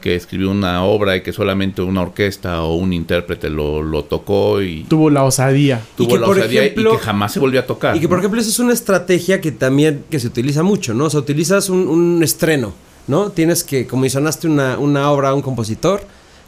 [0.00, 4.62] que escribió una obra y que solamente una orquesta o un intérprete lo, lo tocó
[4.62, 5.80] y Tuvo la osadía.
[5.96, 7.94] tuvo que, la por osadía ejemplo- y que jamás se volvió a tocar.
[7.96, 8.22] Y que por ¿no?
[8.22, 11.04] ejemplo esa es una estrategia que también que se utiliza mucho, ¿no?
[11.06, 12.72] O sea, utilizas un, un estreno,
[13.08, 13.30] ¿no?
[13.30, 16.00] Tienes que comisionaste una, una obra a un compositor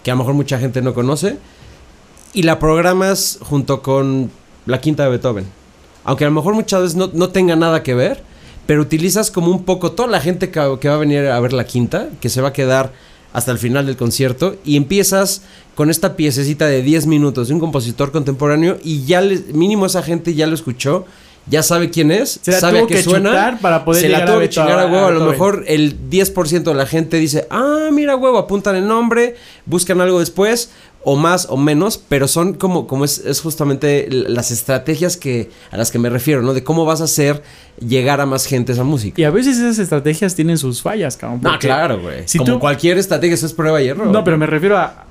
[0.03, 1.37] que a lo mejor mucha gente no conoce
[2.35, 4.31] y la programas junto con
[4.67, 5.47] la quinta de Beethoven.
[6.05, 8.23] Aunque a lo mejor muchas veces no, no tenga nada que ver,
[8.67, 11.53] pero utilizas como un poco toda la gente que, que va a venir a ver
[11.53, 12.93] la quinta, que se va a quedar
[13.33, 15.43] hasta el final del concierto, y empiezas
[15.75, 20.03] con esta piececita de 10 minutos de un compositor contemporáneo y ya le- mínimo esa
[20.03, 21.05] gente ya lo escuchó,
[21.47, 24.19] ya sabe quién es, Se la sabe a qué que suena, para poder se la
[24.19, 27.17] a tuvo que Beethoven- chingar a huevo, a lo mejor el 10% de la gente
[27.19, 29.37] dice, ah, mira huevo, apuntan el nombre,
[29.67, 30.71] buscan algo después,
[31.05, 35.77] o más o menos, pero son como, como es, es justamente las estrategias que, a
[35.77, 36.53] las que me refiero, ¿no?
[36.55, 37.43] De cómo vas a hacer
[37.79, 39.21] llegar a más gente esa música.
[39.21, 41.41] Y a veces esas estrategias tienen sus fallas, cabrón.
[41.43, 42.23] No, claro, güey.
[42.27, 44.09] si como tú- cualquier estrategia, eso es prueba y error.
[44.09, 45.05] No, pero me refiero a.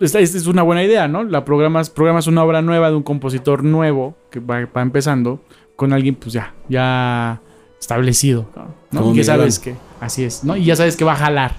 [0.00, 1.24] Esta, esta es una buena idea, ¿no?
[1.24, 5.42] La programas, programas una obra nueva de un compositor nuevo que va, va empezando
[5.76, 7.40] con alguien, pues ya, ya
[7.78, 9.00] establecido, cabrón, ¿no?
[9.00, 10.56] Como Y que sabes que así es, ¿no?
[10.56, 11.56] Y ya sabes que va a jalar.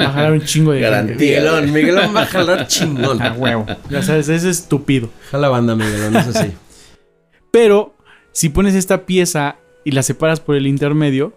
[0.00, 1.16] Va a jalar un chingo de Garantía.
[1.16, 3.20] Miguelón, Miguelón va a jalar chingón.
[3.22, 3.66] A huevo.
[3.90, 5.08] Ya sabes, es estúpido.
[5.30, 6.52] Jala banda, Miguelón, eso sí.
[7.50, 7.94] Pero
[8.32, 11.32] si pones esta pieza y la separas por el intermedio,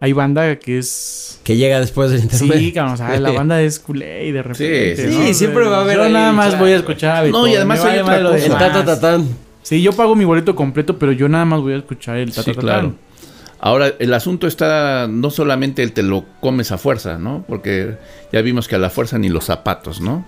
[0.00, 1.40] hay banda que es.
[1.44, 2.58] Que llega después del intermedio.
[2.58, 4.96] Sí, cabrón, o sea, la banda es culé y de repente.
[4.96, 5.02] sí.
[5.16, 5.22] ¿no?
[5.26, 6.64] Sí, siempre va a haber Yo ahí, nada más claro.
[6.64, 8.36] voy a escuchar a No, y además hay otra cosa.
[8.36, 8.58] El demás.
[8.58, 9.28] ta, ta, ta, tan.
[9.62, 12.42] Sí, yo pago mi boleto completo, pero yo nada más voy a escuchar el ta,
[12.42, 12.94] Sí, ta, ta, claro.
[13.62, 17.44] Ahora, el asunto está, no solamente el te lo comes a fuerza, ¿no?
[17.46, 17.98] Porque
[18.32, 20.24] ya vimos que a la fuerza ni los zapatos, ¿no?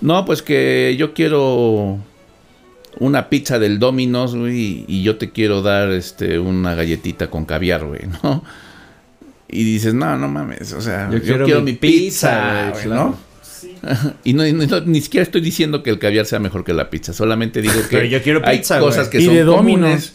[0.00, 1.98] No, pues que yo quiero
[3.00, 7.84] una pizza del Domino's, güey, y yo te quiero dar este una galletita con caviar,
[7.84, 8.44] güey, ¿no?
[9.48, 13.18] Y dices, no, no mames, o sea, yo, quiero, mi pizza, güey, ¿no?
[14.22, 14.44] y no,
[14.86, 17.96] ni siquiera estoy diciendo que el caviar sea mejor que la pizza, solamente digo que
[17.96, 19.10] Pero yo quiero hay pizza, cosas güey.
[19.10, 19.80] que Y son de Domino's.
[19.80, 20.12] comunes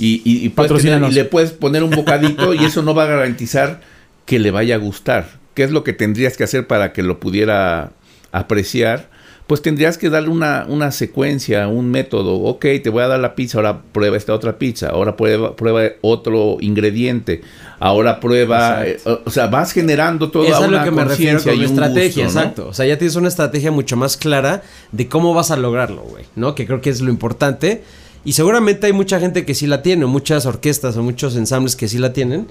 [0.00, 1.10] y, y, y puedes tener- Patrocínanos.
[1.10, 3.80] y le puedes poner un bocadito y eso no va a garantizar
[4.26, 5.38] que le vaya a gustar.
[5.54, 7.92] ¿Qué es lo que tendrías que hacer para que lo pudiera
[8.32, 9.10] apreciar?
[9.46, 12.34] Pues tendrías que darle una, una secuencia, un método.
[12.36, 15.82] Ok, te voy a dar la pizza, ahora prueba esta otra pizza, ahora prueba, prueba
[16.02, 17.40] otro ingrediente,
[17.80, 18.86] ahora prueba...
[18.86, 21.56] eh, o sea, vas generando toda Eso es a una lo que me refiero con
[21.60, 22.44] y estrategia, gusto, ¿no?
[22.44, 22.68] exacto.
[22.68, 26.26] O sea, ya tienes una estrategia mucho más clara de cómo vas a lograrlo, güey,
[26.36, 26.54] ¿no?
[26.54, 27.82] Que creo que es lo importante.
[28.24, 31.76] Y seguramente hay mucha gente que sí la tiene, o muchas orquestas o muchos ensambles
[31.76, 32.48] que sí la tienen.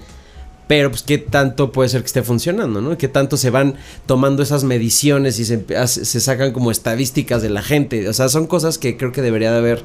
[0.66, 2.96] Pero pues qué tanto puede ser que esté funcionando, ¿no?
[2.96, 3.74] Qué tanto se van
[4.06, 8.08] tomando esas mediciones y se, se sacan como estadísticas de la gente.
[8.08, 9.82] O sea, son cosas que creo que debería de haber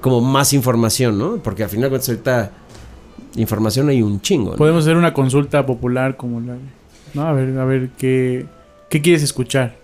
[0.00, 1.36] como más información, ¿no?
[1.38, 2.52] Porque al final cuentas ahorita
[3.36, 4.56] información hay un chingo, ¿no?
[4.56, 6.56] Podemos hacer una consulta popular como la.
[7.14, 7.22] ¿No?
[7.22, 8.46] A ver, a ver qué.
[8.88, 9.76] ¿Qué quieres escuchar?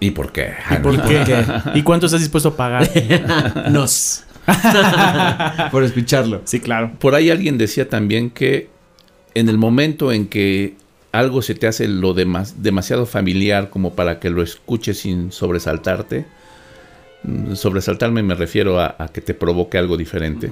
[0.00, 0.54] ¿Y por qué?
[0.70, 1.44] ¿Y por qué?
[1.74, 2.90] ¿Y cuánto estás dispuesto a pagar?
[3.70, 4.24] Nos.
[5.70, 6.42] Por escucharlo.
[6.44, 6.92] Sí, claro.
[6.98, 8.68] Por ahí alguien decía también que
[9.34, 10.74] en el momento en que
[11.12, 16.24] algo se te hace lo demas- demasiado familiar como para que lo escuches sin sobresaltarte,
[17.24, 20.50] mm, sobresaltarme me refiero a, a que te provoque algo diferente,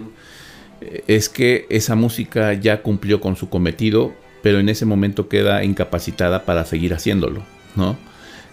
[0.80, 5.62] eh, es que esa música ya cumplió con su cometido, pero en ese momento queda
[5.64, 7.42] incapacitada para seguir haciéndolo,
[7.76, 7.96] ¿no?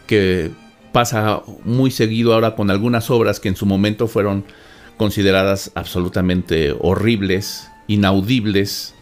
[0.08, 0.51] Que
[0.91, 4.45] pasa muy seguido ahora con algunas obras que en su momento fueron
[4.97, 8.93] consideradas absolutamente horribles, inaudibles,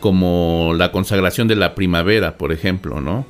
[0.00, 3.26] como la consagración de la primavera, por ejemplo, ¿no?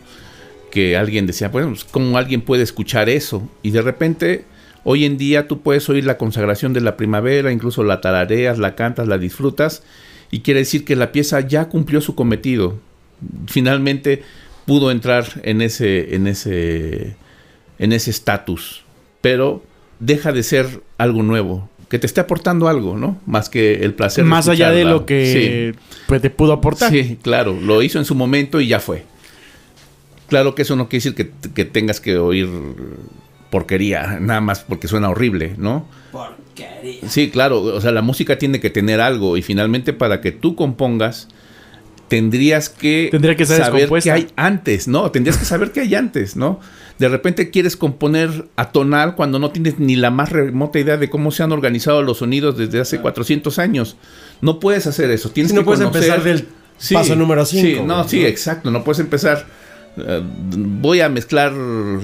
[0.71, 3.49] Que alguien decía, bueno, pues, ¿cómo alguien puede escuchar eso?
[3.63, 4.45] Y de repente,
[4.85, 8.75] hoy en día tú puedes oír la consagración de la primavera, incluso la tarareas, la
[8.75, 9.83] cantas, la disfrutas,
[10.31, 12.79] y quiere decir que la pieza ya cumplió su cometido.
[13.47, 14.23] Finalmente
[14.67, 17.17] pudo entrar en ese, en ese,
[17.79, 18.85] en ese estatus,
[19.23, 19.63] pero
[20.01, 23.19] deja de ser algo nuevo, que te esté aportando algo, ¿no?
[23.27, 24.25] Más que el placer.
[24.25, 25.75] de Más allá de lo que
[26.07, 26.91] pues, te pudo aportar.
[26.91, 29.05] Sí, claro, lo hizo en su momento y ya fue.
[30.29, 32.49] Claro que eso no quiere decir que, que tengas que oír
[33.51, 35.87] porquería, nada más porque suena horrible, ¿no?
[37.09, 40.57] Sí, claro, o sea, la música tiene que tener algo y finalmente para que tú
[40.57, 41.29] compongas
[42.09, 45.11] tendrías que Tendría que saber qué hay antes, ¿no?
[45.11, 46.61] Tendrías que saber qué hay antes, ¿no?
[46.99, 51.31] De repente quieres componer atonal cuando no tienes ni la más remota idea de cómo
[51.31, 53.97] se han organizado los sonidos desde hace 400 años.
[54.41, 57.45] No puedes hacer eso, tienes Si no que puedes conocer- empezar del Sí, paso número
[57.45, 57.85] Sí, 5.
[57.87, 58.71] no, sí, exacto.
[58.71, 59.47] No puedes empezar
[59.97, 60.23] eh,
[60.57, 61.53] voy a mezclar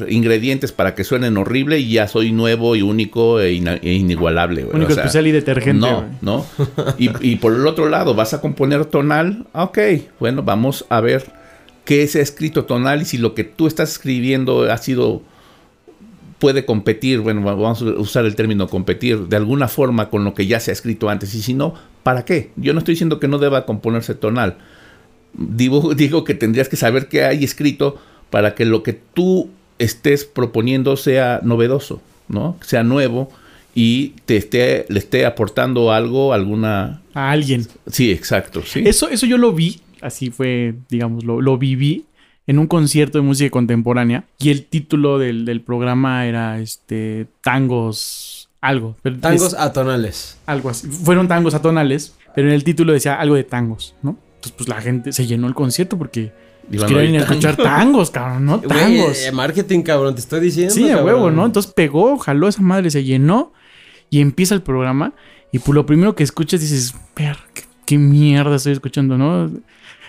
[0.08, 4.64] ingredientes para que suenen horrible y ya soy nuevo y único e, e inigualable.
[4.64, 5.78] Único O sea, especial y detergente.
[5.86, 6.44] No, no.
[6.98, 9.46] Y, y por el otro lado, vas a componer tonal.
[9.52, 9.78] Ok,
[10.18, 11.24] bueno, vamos a ver
[11.84, 15.22] qué se ha escrito tonal y si lo que tú estás escribiendo ha sido
[16.38, 20.34] puede competir, bueno, va- vamos a usar el término competir de alguna forma con lo
[20.34, 21.34] que ya se ha escrito antes.
[21.34, 22.50] Y si no, ¿para qué?
[22.56, 24.56] Yo no estoy diciendo que no deba componerse tonal.
[25.32, 27.96] Digo, digo que tendrías que saber qué hay escrito
[28.30, 32.56] para que lo que tú estés proponiendo sea novedoso, ¿no?
[32.62, 33.30] Sea nuevo
[33.74, 37.00] y te esté, le esté aportando algo, alguna...
[37.14, 37.66] A alguien.
[37.86, 38.82] Sí, exacto, sí.
[38.84, 42.04] Eso, eso yo lo vi, así fue, digamos, lo, lo viví
[42.46, 44.24] en un concierto de música contemporánea.
[44.38, 48.48] Y el título del, del programa era este tangos.
[48.60, 48.96] Algo.
[49.02, 50.38] pero Tangos es- atonales.
[50.46, 50.86] algo así.
[50.88, 54.16] Fueron tangos atonales, pero en el título decía algo de tangos, ¿no?
[54.36, 56.32] Entonces, pues la gente se llenó el concierto porque
[56.70, 58.60] pues, querían escuchar tangos, cabrón, ¿no?
[58.60, 59.22] Tangos.
[59.22, 60.72] eh, marketing, cabrón, te estoy diciendo.
[60.72, 61.44] Sí, a huevo, ¿no?
[61.44, 63.52] Entonces pegó, jaló esa madre, se llenó
[64.08, 65.12] y empieza el programa.
[65.52, 69.50] Y pues lo primero que escuchas dices, ver, qué, qué mierda estoy escuchando, ¿no?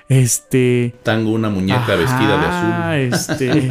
[0.07, 0.93] Este.
[1.03, 3.13] Tango, una muñeca vestida de azul.
[3.13, 3.69] Este.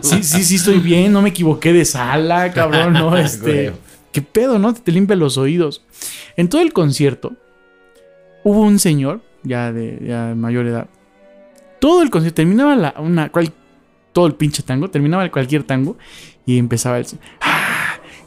[0.00, 3.16] sí, sí, sí, estoy bien, no me equivoqué de sala, cabrón, ¿no?
[3.18, 3.72] Este.
[4.10, 4.74] ¿Qué pedo, no?
[4.74, 5.82] Te limpia los oídos.
[6.36, 7.32] En todo el concierto
[8.44, 10.88] hubo un señor, ya de ya de mayor edad.
[11.80, 13.52] Todo el concierto terminaba la, una, cual-
[14.12, 15.96] todo el pinche tango, terminaba cualquier tango
[16.44, 17.06] y empezaba el.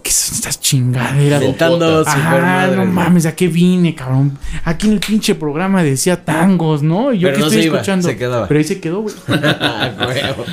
[0.06, 0.08] ¡Ah!
[0.08, 1.42] ¿Qué son estas chingaderas?
[1.42, 4.38] Inventando madre, no mames, ¿a qué vine, cabrón?
[4.64, 7.12] Aquí en el pinche programa decía tangos, ¿no?
[7.12, 8.08] Y yo Pero que no estoy se iba, escuchando.
[8.08, 8.48] se quedaba.
[8.48, 9.16] Pero ahí se quedó, güey.
[9.28, 9.92] Ah.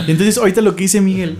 [0.06, 1.36] Entonces, ahorita lo que dice Miguel,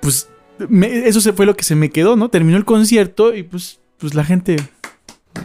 [0.00, 0.28] pues
[0.68, 2.28] me- eso se fue lo que se me quedó, ¿no?
[2.30, 4.56] Terminó el concierto y pues, pues la gente.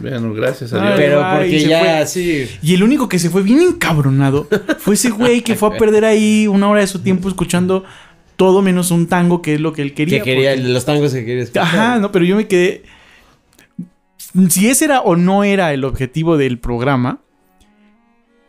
[0.00, 0.96] Bueno, gracias a Ay, Dios.
[0.98, 1.88] Pero Ay, porque se ya fue.
[1.90, 2.48] así.
[2.62, 6.04] Y el único que se fue bien encabronado fue ese güey que fue a perder
[6.04, 7.84] ahí una hora de su tiempo escuchando
[8.36, 10.18] todo menos un tango, que es lo que él quería.
[10.18, 11.62] Que quería, porque- los tangos que quería escuchar.
[11.64, 12.82] Ajá, no, pero yo me quedé.
[14.48, 17.20] Si ese era o no era el objetivo del programa,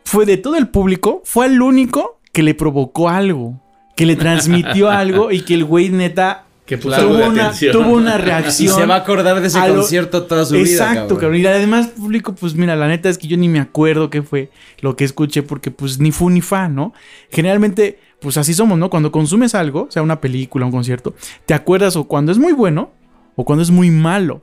[0.04, 3.60] fue de todo el público, fue el único que le provocó algo,
[3.96, 6.92] que le transmitió algo y que el güey neta Que tuvo,
[7.28, 8.74] una, tuvo una Y reacción.
[8.74, 10.62] se va a acordar de ese lo- concierto toda su vida.
[10.68, 11.40] Exacto, cabrón.
[11.40, 14.50] Y además, público, pues mira, la neta es que yo ni me acuerdo qué fue
[14.80, 16.92] lo que escuché, porque pues ni fu ni fa, ¿no?
[17.30, 18.90] Generalmente, pues así somos, ¿no?
[18.90, 22.90] Cuando consumes algo, sea una película, un concierto, te acuerdas o cuando es muy bueno
[23.34, 24.42] o cuando es muy malo.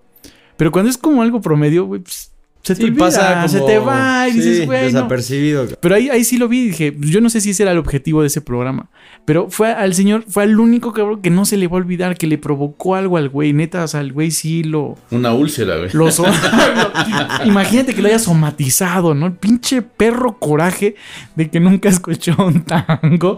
[0.57, 2.32] Pero cuando es como algo promedio, pues
[2.63, 3.47] se te Sí, pasa como...
[3.49, 4.85] se te va y sí, dices, güey, no".
[4.85, 5.59] desapercibido.
[5.63, 5.77] cabrón.
[5.81, 7.77] Pero ahí, ahí sí lo vi y dije, yo no sé si ese era el
[7.77, 8.89] objetivo de ese programa.
[9.25, 12.17] Pero fue al señor, fue al único cabrón que no se le va a olvidar,
[12.17, 13.51] que le provocó algo al güey.
[13.53, 14.95] Neta, o sea, el güey sí lo...
[15.11, 15.89] Una úlcera, güey.
[15.93, 16.25] Lo so-
[17.45, 19.25] Imagínate que lo haya somatizado, ¿no?
[19.27, 20.95] El pinche perro coraje
[21.35, 23.37] de que nunca escuchó un tango.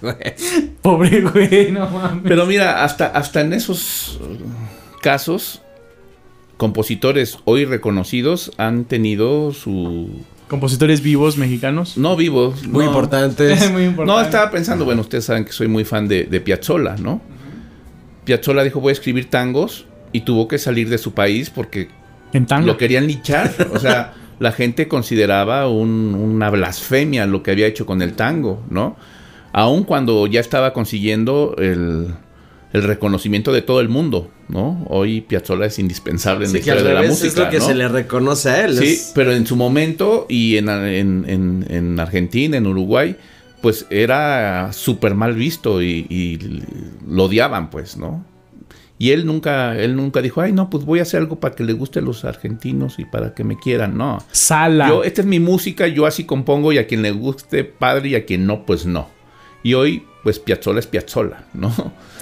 [0.82, 2.22] Pobre güey, no mames.
[2.24, 4.20] Pero mira, hasta, hasta en esos
[5.02, 5.62] casos,
[6.60, 10.10] compositores hoy reconocidos han tenido su...
[10.46, 11.96] Compositores vivos mexicanos.
[11.96, 12.66] No vivos.
[12.66, 12.90] Muy no.
[12.90, 13.70] importantes.
[13.72, 14.20] Muy importante.
[14.20, 17.22] No, estaba pensando, bueno, ustedes saben que soy muy fan de, de Piazzolla, ¿no?
[18.26, 21.88] Piazzolla dijo, voy a escribir tangos y tuvo que salir de su país porque
[22.34, 22.66] En tango.
[22.66, 23.50] lo querían lichar.
[23.72, 28.62] O sea, la gente consideraba un- una blasfemia lo que había hecho con el tango,
[28.68, 28.96] ¿no?
[29.54, 32.08] Aun cuando ya estaba consiguiendo el,
[32.72, 34.84] el reconocimiento de todo el mundo, ¿no?
[34.88, 37.50] Hoy Piazzolla es indispensable en la Sí, que al historia de la música, es lo
[37.50, 37.64] que ¿no?
[37.66, 38.76] se le reconoce a él.
[38.78, 43.16] Sí, es- pero en su momento y en, en- en- en Argentina, en Uruguay,
[43.60, 46.38] pues era súper mal visto y, y
[47.08, 48.24] lo odiaban, pues, ¿no?
[48.98, 51.64] Y él nunca, él nunca dijo, ay, no, pues voy a hacer algo para que
[51.64, 54.22] le guste a los argentinos y para que me quieran, no.
[54.30, 54.88] Sala.
[54.88, 58.14] Yo, esta es mi música, yo así compongo y a quien le guste, padre, y
[58.14, 59.08] a quien no, pues no.
[59.62, 61.72] Y hoy, pues Piazzolla es Piazzolla, ¿no?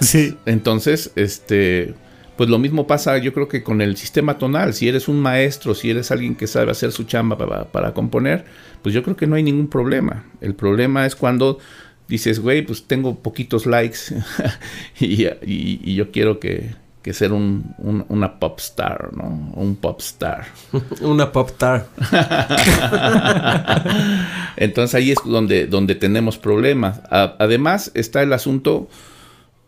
[0.01, 0.37] Sí.
[0.47, 1.95] Entonces, este,
[2.37, 4.75] pues lo mismo pasa yo creo que con el sistema tonal.
[4.75, 8.45] Si eres un maestro, si eres alguien que sabe hacer su chamba para, para componer,
[8.83, 10.25] pues yo creo que no hay ningún problema.
[10.41, 11.59] El problema es cuando
[12.09, 13.99] dices, güey, pues tengo poquitos likes
[15.01, 16.71] y, y- y yo quiero que,
[17.03, 19.25] que ser un, un- una pop star, ¿no?
[19.55, 20.47] Un pop star.
[21.01, 21.87] Una pop tar.
[24.57, 27.01] Entonces ahí es donde, donde tenemos problemas.
[27.11, 28.89] A- además está el asunto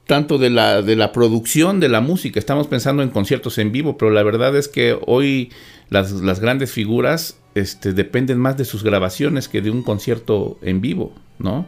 [0.07, 2.39] tanto de la, de la producción de la música.
[2.41, 5.53] Estamos pensando en conciertos en vivo, pero la verdad es que hoy
[5.89, 10.81] las, las grandes figuras este, dependen más de sus grabaciones que de un concierto en
[10.81, 11.67] vivo, ¿no?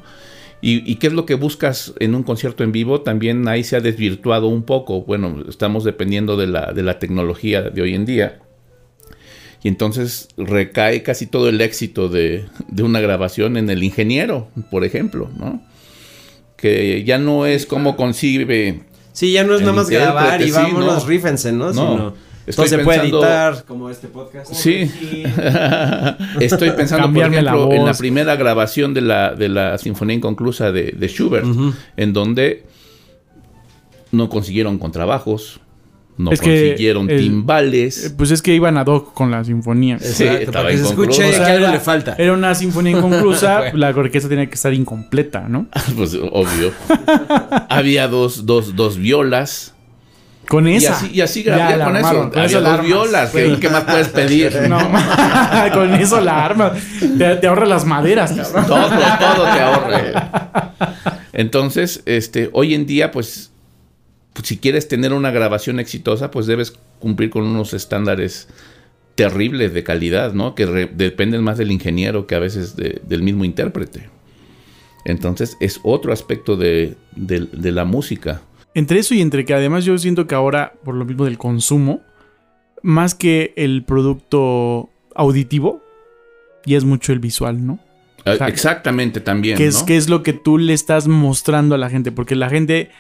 [0.62, 3.02] ¿Y, y qué es lo que buscas en un concierto en vivo?
[3.02, 5.02] También ahí se ha desvirtuado un poco.
[5.02, 8.40] Bueno, estamos dependiendo de la, de la tecnología de hoy en día.
[9.62, 14.84] Y entonces recae casi todo el éxito de, de una grabación en el ingeniero, por
[14.84, 15.62] ejemplo, ¿no?
[16.62, 18.84] que ya no es como concibe.
[19.12, 21.08] Sí, ya no es nada más grabar y intérprete, sí, vámonos, no.
[21.08, 21.72] rífense, ¿no?
[21.72, 21.72] No.
[21.72, 22.14] Sino,
[22.46, 24.52] Estoy todo se puede pensando- editar, como este podcast.
[24.52, 24.90] Sí.
[26.40, 30.72] Estoy pensando, por la ejemplo, en la primera grabación de la, de la Sinfonía Inconclusa
[30.72, 31.46] de, de Schubert,
[31.96, 32.64] en donde
[34.10, 35.60] no consiguieron contrabajos,
[36.18, 38.06] no Es consiguieron timbales.
[38.06, 39.98] Eh, Pues es que iban ad hoc con la sinfonía.
[39.98, 42.14] Sí, Exacto, estaba para que se escuche O sea, que algo era- le falta.
[42.18, 45.68] Era una sinfonía inconclusa, la orquesta tenía que estar incompleta, ¿no?
[45.96, 46.72] Pues obvio.
[47.70, 49.74] Había dos, dos, dos violas.
[50.52, 50.92] Con Y esa.
[50.96, 52.30] así, y así grabé con armaron, eso.
[52.30, 53.30] con Había dos violas.
[53.30, 54.52] ¿Qué, qué más puedes pedir?
[54.68, 54.78] No,
[55.72, 56.72] con eso la arma.
[57.16, 58.66] Te, te ahorra las maderas, cabrón.
[58.66, 60.12] todo, todo te ahorre.
[61.32, 63.50] Entonces, este, hoy en día, pues,
[64.34, 68.48] pues, si quieres tener una grabación exitosa, pues debes cumplir con unos estándares
[69.14, 70.54] terribles de calidad, ¿no?
[70.54, 74.10] Que dependen más del ingeniero que a veces de- del mismo intérprete.
[75.04, 78.42] Entonces, es otro aspecto de, de- de la música.
[78.74, 82.00] Entre eso y entre que además yo siento que ahora, por lo mismo del consumo,
[82.82, 85.82] más que el producto auditivo,
[86.64, 87.78] ya es mucho el visual, ¿no?
[88.24, 89.56] Sea, Exactamente también.
[89.58, 92.90] que es, es lo que tú le estás mostrando a la gente, porque la gente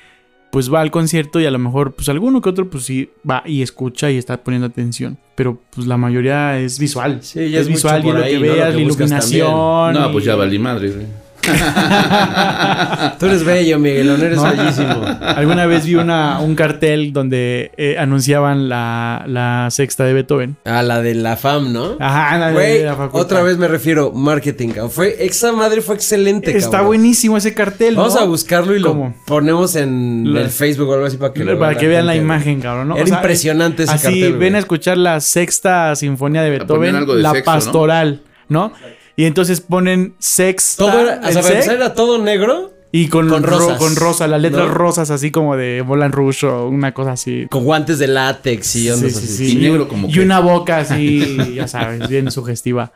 [0.50, 3.42] pues va al concierto y a lo mejor pues alguno que otro pues sí va
[3.46, 7.20] y escucha y está poniendo atención, pero pues la mayoría es visual.
[7.22, 8.46] Sí, ya es es visual y lo ahí, que ¿no?
[8.46, 9.94] Lo veas, que la iluminación.
[9.94, 10.90] No, pues ya valí madre.
[10.90, 11.06] güey.
[13.18, 14.50] Tú eres bello, Miguelón, eres No.
[14.50, 15.04] bellísimo.
[15.20, 20.56] Alguna vez vi una, un cartel donde eh, anunciaban la, la sexta de Beethoven.
[20.64, 21.96] A la de la FAM, ¿no?
[22.00, 23.20] Ajá, la de la facultad.
[23.20, 24.90] otra vez me refiero, marketing, cabrón.
[24.90, 26.86] Fue, esa madre fue excelente, Está cabrón.
[26.88, 27.96] buenísimo ese cartel.
[27.96, 28.20] Vamos ¿no?
[28.20, 29.14] a buscarlo y lo ¿Cómo?
[29.26, 32.16] ponemos en el Facebook o algo así para que lo para vea que vean la
[32.16, 32.88] imagen, cabrón.
[32.88, 32.94] ¿no?
[32.96, 34.54] Era O sea, impresionante ese Así cartel, ven güey.
[34.54, 37.54] a escuchar la sexta sinfonía de Beethoven, la sexo, ¿no?
[37.56, 38.72] pastoral, ¿no?
[39.16, 42.72] Y entonces ponen sexta Todo era, o el sea, para sex, empezar era todo negro
[42.92, 44.74] y con, con ro- rosas, con rosa, las letras ¿no?
[44.74, 47.46] rosas así como de Volan Rouge o una cosa así.
[47.50, 49.46] con guantes de látex y ondas Sí, sí, así.
[49.50, 49.58] sí.
[49.58, 52.92] Y negro como Y que- una boca así, ya sabes, bien sugestiva.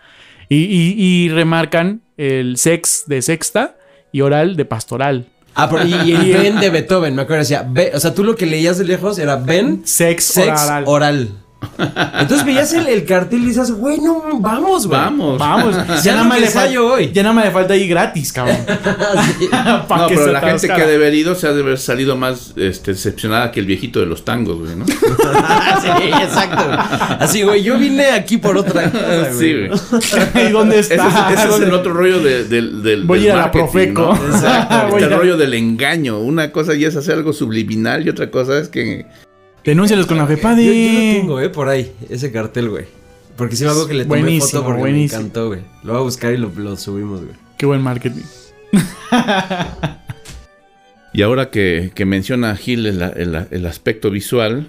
[0.48, 3.76] Y, y- y remarcan el sex de sexta
[4.12, 5.26] y oral de pastoral.
[5.54, 8.22] Ah, pero- y, y el Ben de Beethoven, me acuerdo, decía, "Be-", o sea, tú
[8.24, 10.84] lo que leías de lejos era Ben, Sex, sex, oral.
[10.86, 11.28] oral.
[12.18, 14.98] Entonces veías el, el cartel y dices, güey, no, vamos, güey.
[15.00, 15.38] Vamos.
[15.38, 17.10] Vamos, Ya nada más le falta ensayo hoy.
[17.12, 18.56] Ya nada más le falta ahí gratis, cabrón.
[19.38, 19.48] Sí.
[19.88, 22.16] No, que pero la gente que ha de haber ido se ha de haber salido
[22.16, 24.86] más este, decepcionada que el viejito de los tangos, güey, ¿no?
[24.86, 24.94] sí,
[26.22, 26.64] exacto.
[27.20, 30.48] Así, güey, yo vine aquí por otra cosa, sí, güey.
[30.48, 31.30] ¿Y dónde Ese está?
[31.32, 34.14] es, ese es el otro rollo de- del, del, Voy a ir a la Profeco.
[34.14, 34.26] ¿no?
[34.34, 34.88] Exacto.
[34.90, 36.18] Voy Este a- rollo del engaño.
[36.18, 39.06] Una cosa ya es hacer algo subliminal y otra cosa es que...
[39.66, 40.64] Denúncialos con la Yo, yo FEPADE.
[40.64, 42.84] lo tengo, eh, por ahí, ese cartel, güey.
[43.36, 45.20] Porque si me hago que le tomé Buenísimo, foto porque buenísimo.
[45.20, 45.60] me encantó, güey.
[45.84, 47.34] Lo voy a buscar y lo, lo subimos, güey.
[47.58, 48.22] Qué buen marketing.
[51.12, 54.68] Y ahora que, que menciona Gil el, el- el aspecto visual,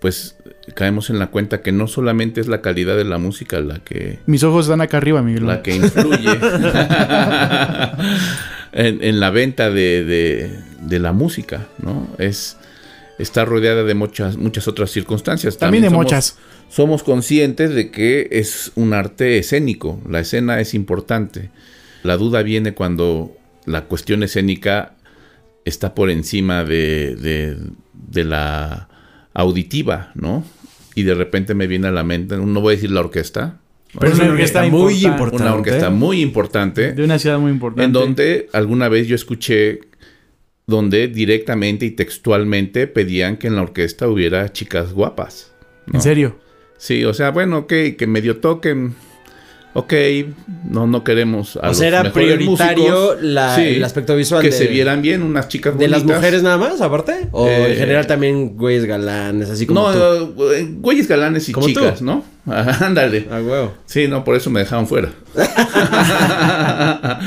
[0.00, 0.36] pues
[0.74, 4.18] caemos en la cuenta que no solamente es la calidad de la música la que,
[4.26, 5.46] Mis ojos están acá arriba, Miguel.
[5.46, 6.28] la que influye
[8.72, 12.08] en, en la venta de, de- de la música, ¿no?
[12.18, 12.56] Es
[13.18, 15.58] está rodeada de muchas muchas otras circunstancias.
[15.58, 16.38] También de somos- muchas.
[16.68, 21.50] Somos conscientes de que es un arte escénico, la escena es importante.
[22.02, 23.36] La duda viene cuando
[23.66, 24.94] la cuestión escénica
[25.64, 27.56] está por encima de, de-
[27.92, 28.88] de la
[29.34, 30.44] auditiva, ¿no?
[30.94, 33.58] Y de repente me viene a la mente, no voy a decir la orquesta,
[33.98, 35.06] Pero Es una orquesta muy importante.
[35.06, 35.42] importante.
[35.44, 37.84] una orquesta muy importante, De una ciudad muy importante.
[37.84, 39.80] en donde alguna vez yo escuché
[40.66, 45.52] donde directamente y textualmente pedían que en la orquesta hubiera chicas guapas.
[45.86, 45.94] ¿no?
[45.94, 46.36] En serio.
[46.78, 48.94] Sí, o sea, bueno, ok, que medio toquen.
[49.74, 49.92] Ok,
[50.70, 53.22] no, no queremos a O los sea, era prioritario músicos.
[53.22, 56.18] la- Sí, el aspecto visual Que de- se vieran bien unas chicas ¿De las bonitas.
[56.18, 57.28] mujeres nada más, aparte?
[57.30, 59.92] ¿O Eh, en general también güeyes galanes, así como No,
[60.28, 60.50] tú?
[60.50, 61.74] eh, güeyes galanes y Como tú.
[61.74, 62.24] chicas, ¿no?
[62.46, 63.26] Ándale.
[63.30, 63.74] Ah, huevo.
[63.84, 65.12] Sí, no, por eso me dejaron fuera.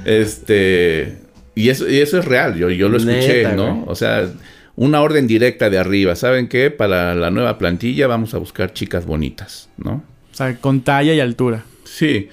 [0.06, 1.19] este.
[1.60, 3.74] Y eso, y eso es real, yo, yo lo escuché, Neta, ¿no?
[3.76, 3.84] güey.
[3.88, 4.28] O sea,
[4.76, 6.16] una orden directa de arriba.
[6.16, 6.70] ¿Saben qué?
[6.70, 10.02] Para la nueva plantilla vamos a buscar chicas bonitas, ¿no?
[10.32, 11.64] O sea, con talla y altura.
[11.84, 12.28] Sí.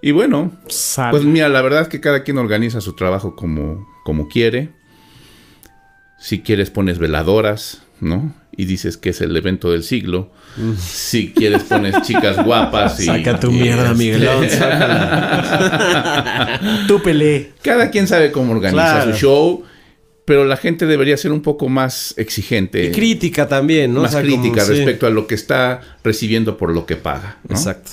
[0.00, 1.10] Y bueno, Sal.
[1.10, 4.70] pues mira, la verdad es que cada quien organiza su trabajo como, como quiere.
[6.20, 8.32] Si quieres pones veladoras, ¿no?
[8.58, 10.30] Y dices que es el evento del siglo.
[10.78, 13.04] Si quieres pones chicas guapas y...
[13.04, 16.60] Saca tu y, mierda, este, Miguelón, sácala.
[16.88, 17.52] Tú peleé.
[17.62, 19.12] Cada quien sabe cómo organiza Claro.
[19.12, 19.62] su show,
[20.24, 22.86] pero la gente debería ser un poco más exigente.
[22.86, 24.02] Y crítica también, ¿no?
[24.02, 24.72] más O sea, como- crítica sí.
[24.72, 27.38] respecto a lo que está recibiendo por lo que paga.
[27.48, 27.54] ¿no?
[27.56, 27.92] Exacto.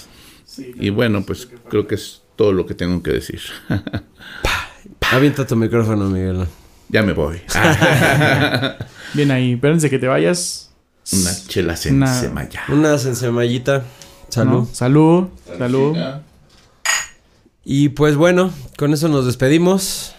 [0.58, 3.40] Y bueno, pues creo que es todo lo que tengo que decir.
[5.12, 6.48] Avienta tu micrófono, Miguelón.
[6.90, 7.42] Ya me voy.
[9.14, 10.72] Bien ahí, pero antes de que te vayas.
[11.12, 12.64] Una chela Una- sensemaya.
[12.70, 13.84] Una sensemallita.
[14.30, 14.52] Salud.
[14.52, 14.70] ¿no?
[14.74, 15.28] Salud.
[15.58, 15.98] Salud.
[17.64, 20.14] Y pues bueno, con eso nos despedimos.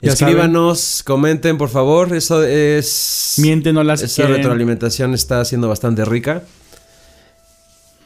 [0.00, 2.14] Ya Escríbanos, comenten por favor.
[2.14, 3.34] Eso es.
[3.38, 4.36] Miéntenos si Esa quieren.
[4.38, 6.42] retroalimentación está siendo bastante rica.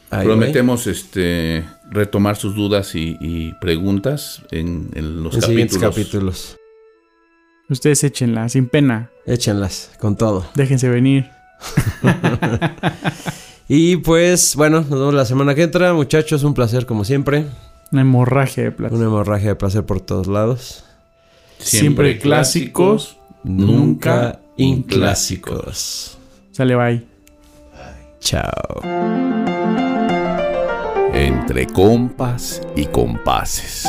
[0.09, 5.35] Ahí, Prometemos este retomar sus dudas y, y preguntas en, en los.
[5.35, 5.95] En siguientes capítulos.
[5.95, 6.57] capítulos.
[7.69, 9.09] Ustedes échenla, sin pena.
[9.25, 10.45] Échenlas, con todo.
[10.55, 11.29] Déjense venir.
[13.69, 15.93] Y pues, bueno, nos vemos la semana que entra.
[15.93, 17.45] Muchachos, un placer como siempre.
[17.91, 18.95] Una hemorragia de plata.
[18.95, 20.85] Una hemorragia de placer por todos lados.
[21.59, 26.17] Siempre clásicos, Nunca inclásicos.
[26.51, 27.05] Sale bye.
[28.19, 28.81] Chao.
[31.13, 33.87] Entre compas y compases.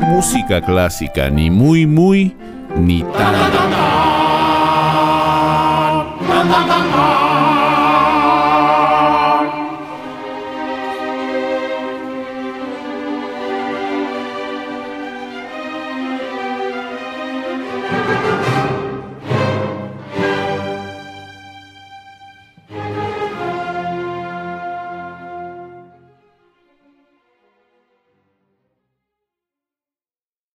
[0.00, 2.34] Música clásica, ni muy, muy,
[2.76, 3.18] にた。
[3.18, 3.48] ら
[6.66, 6.81] だ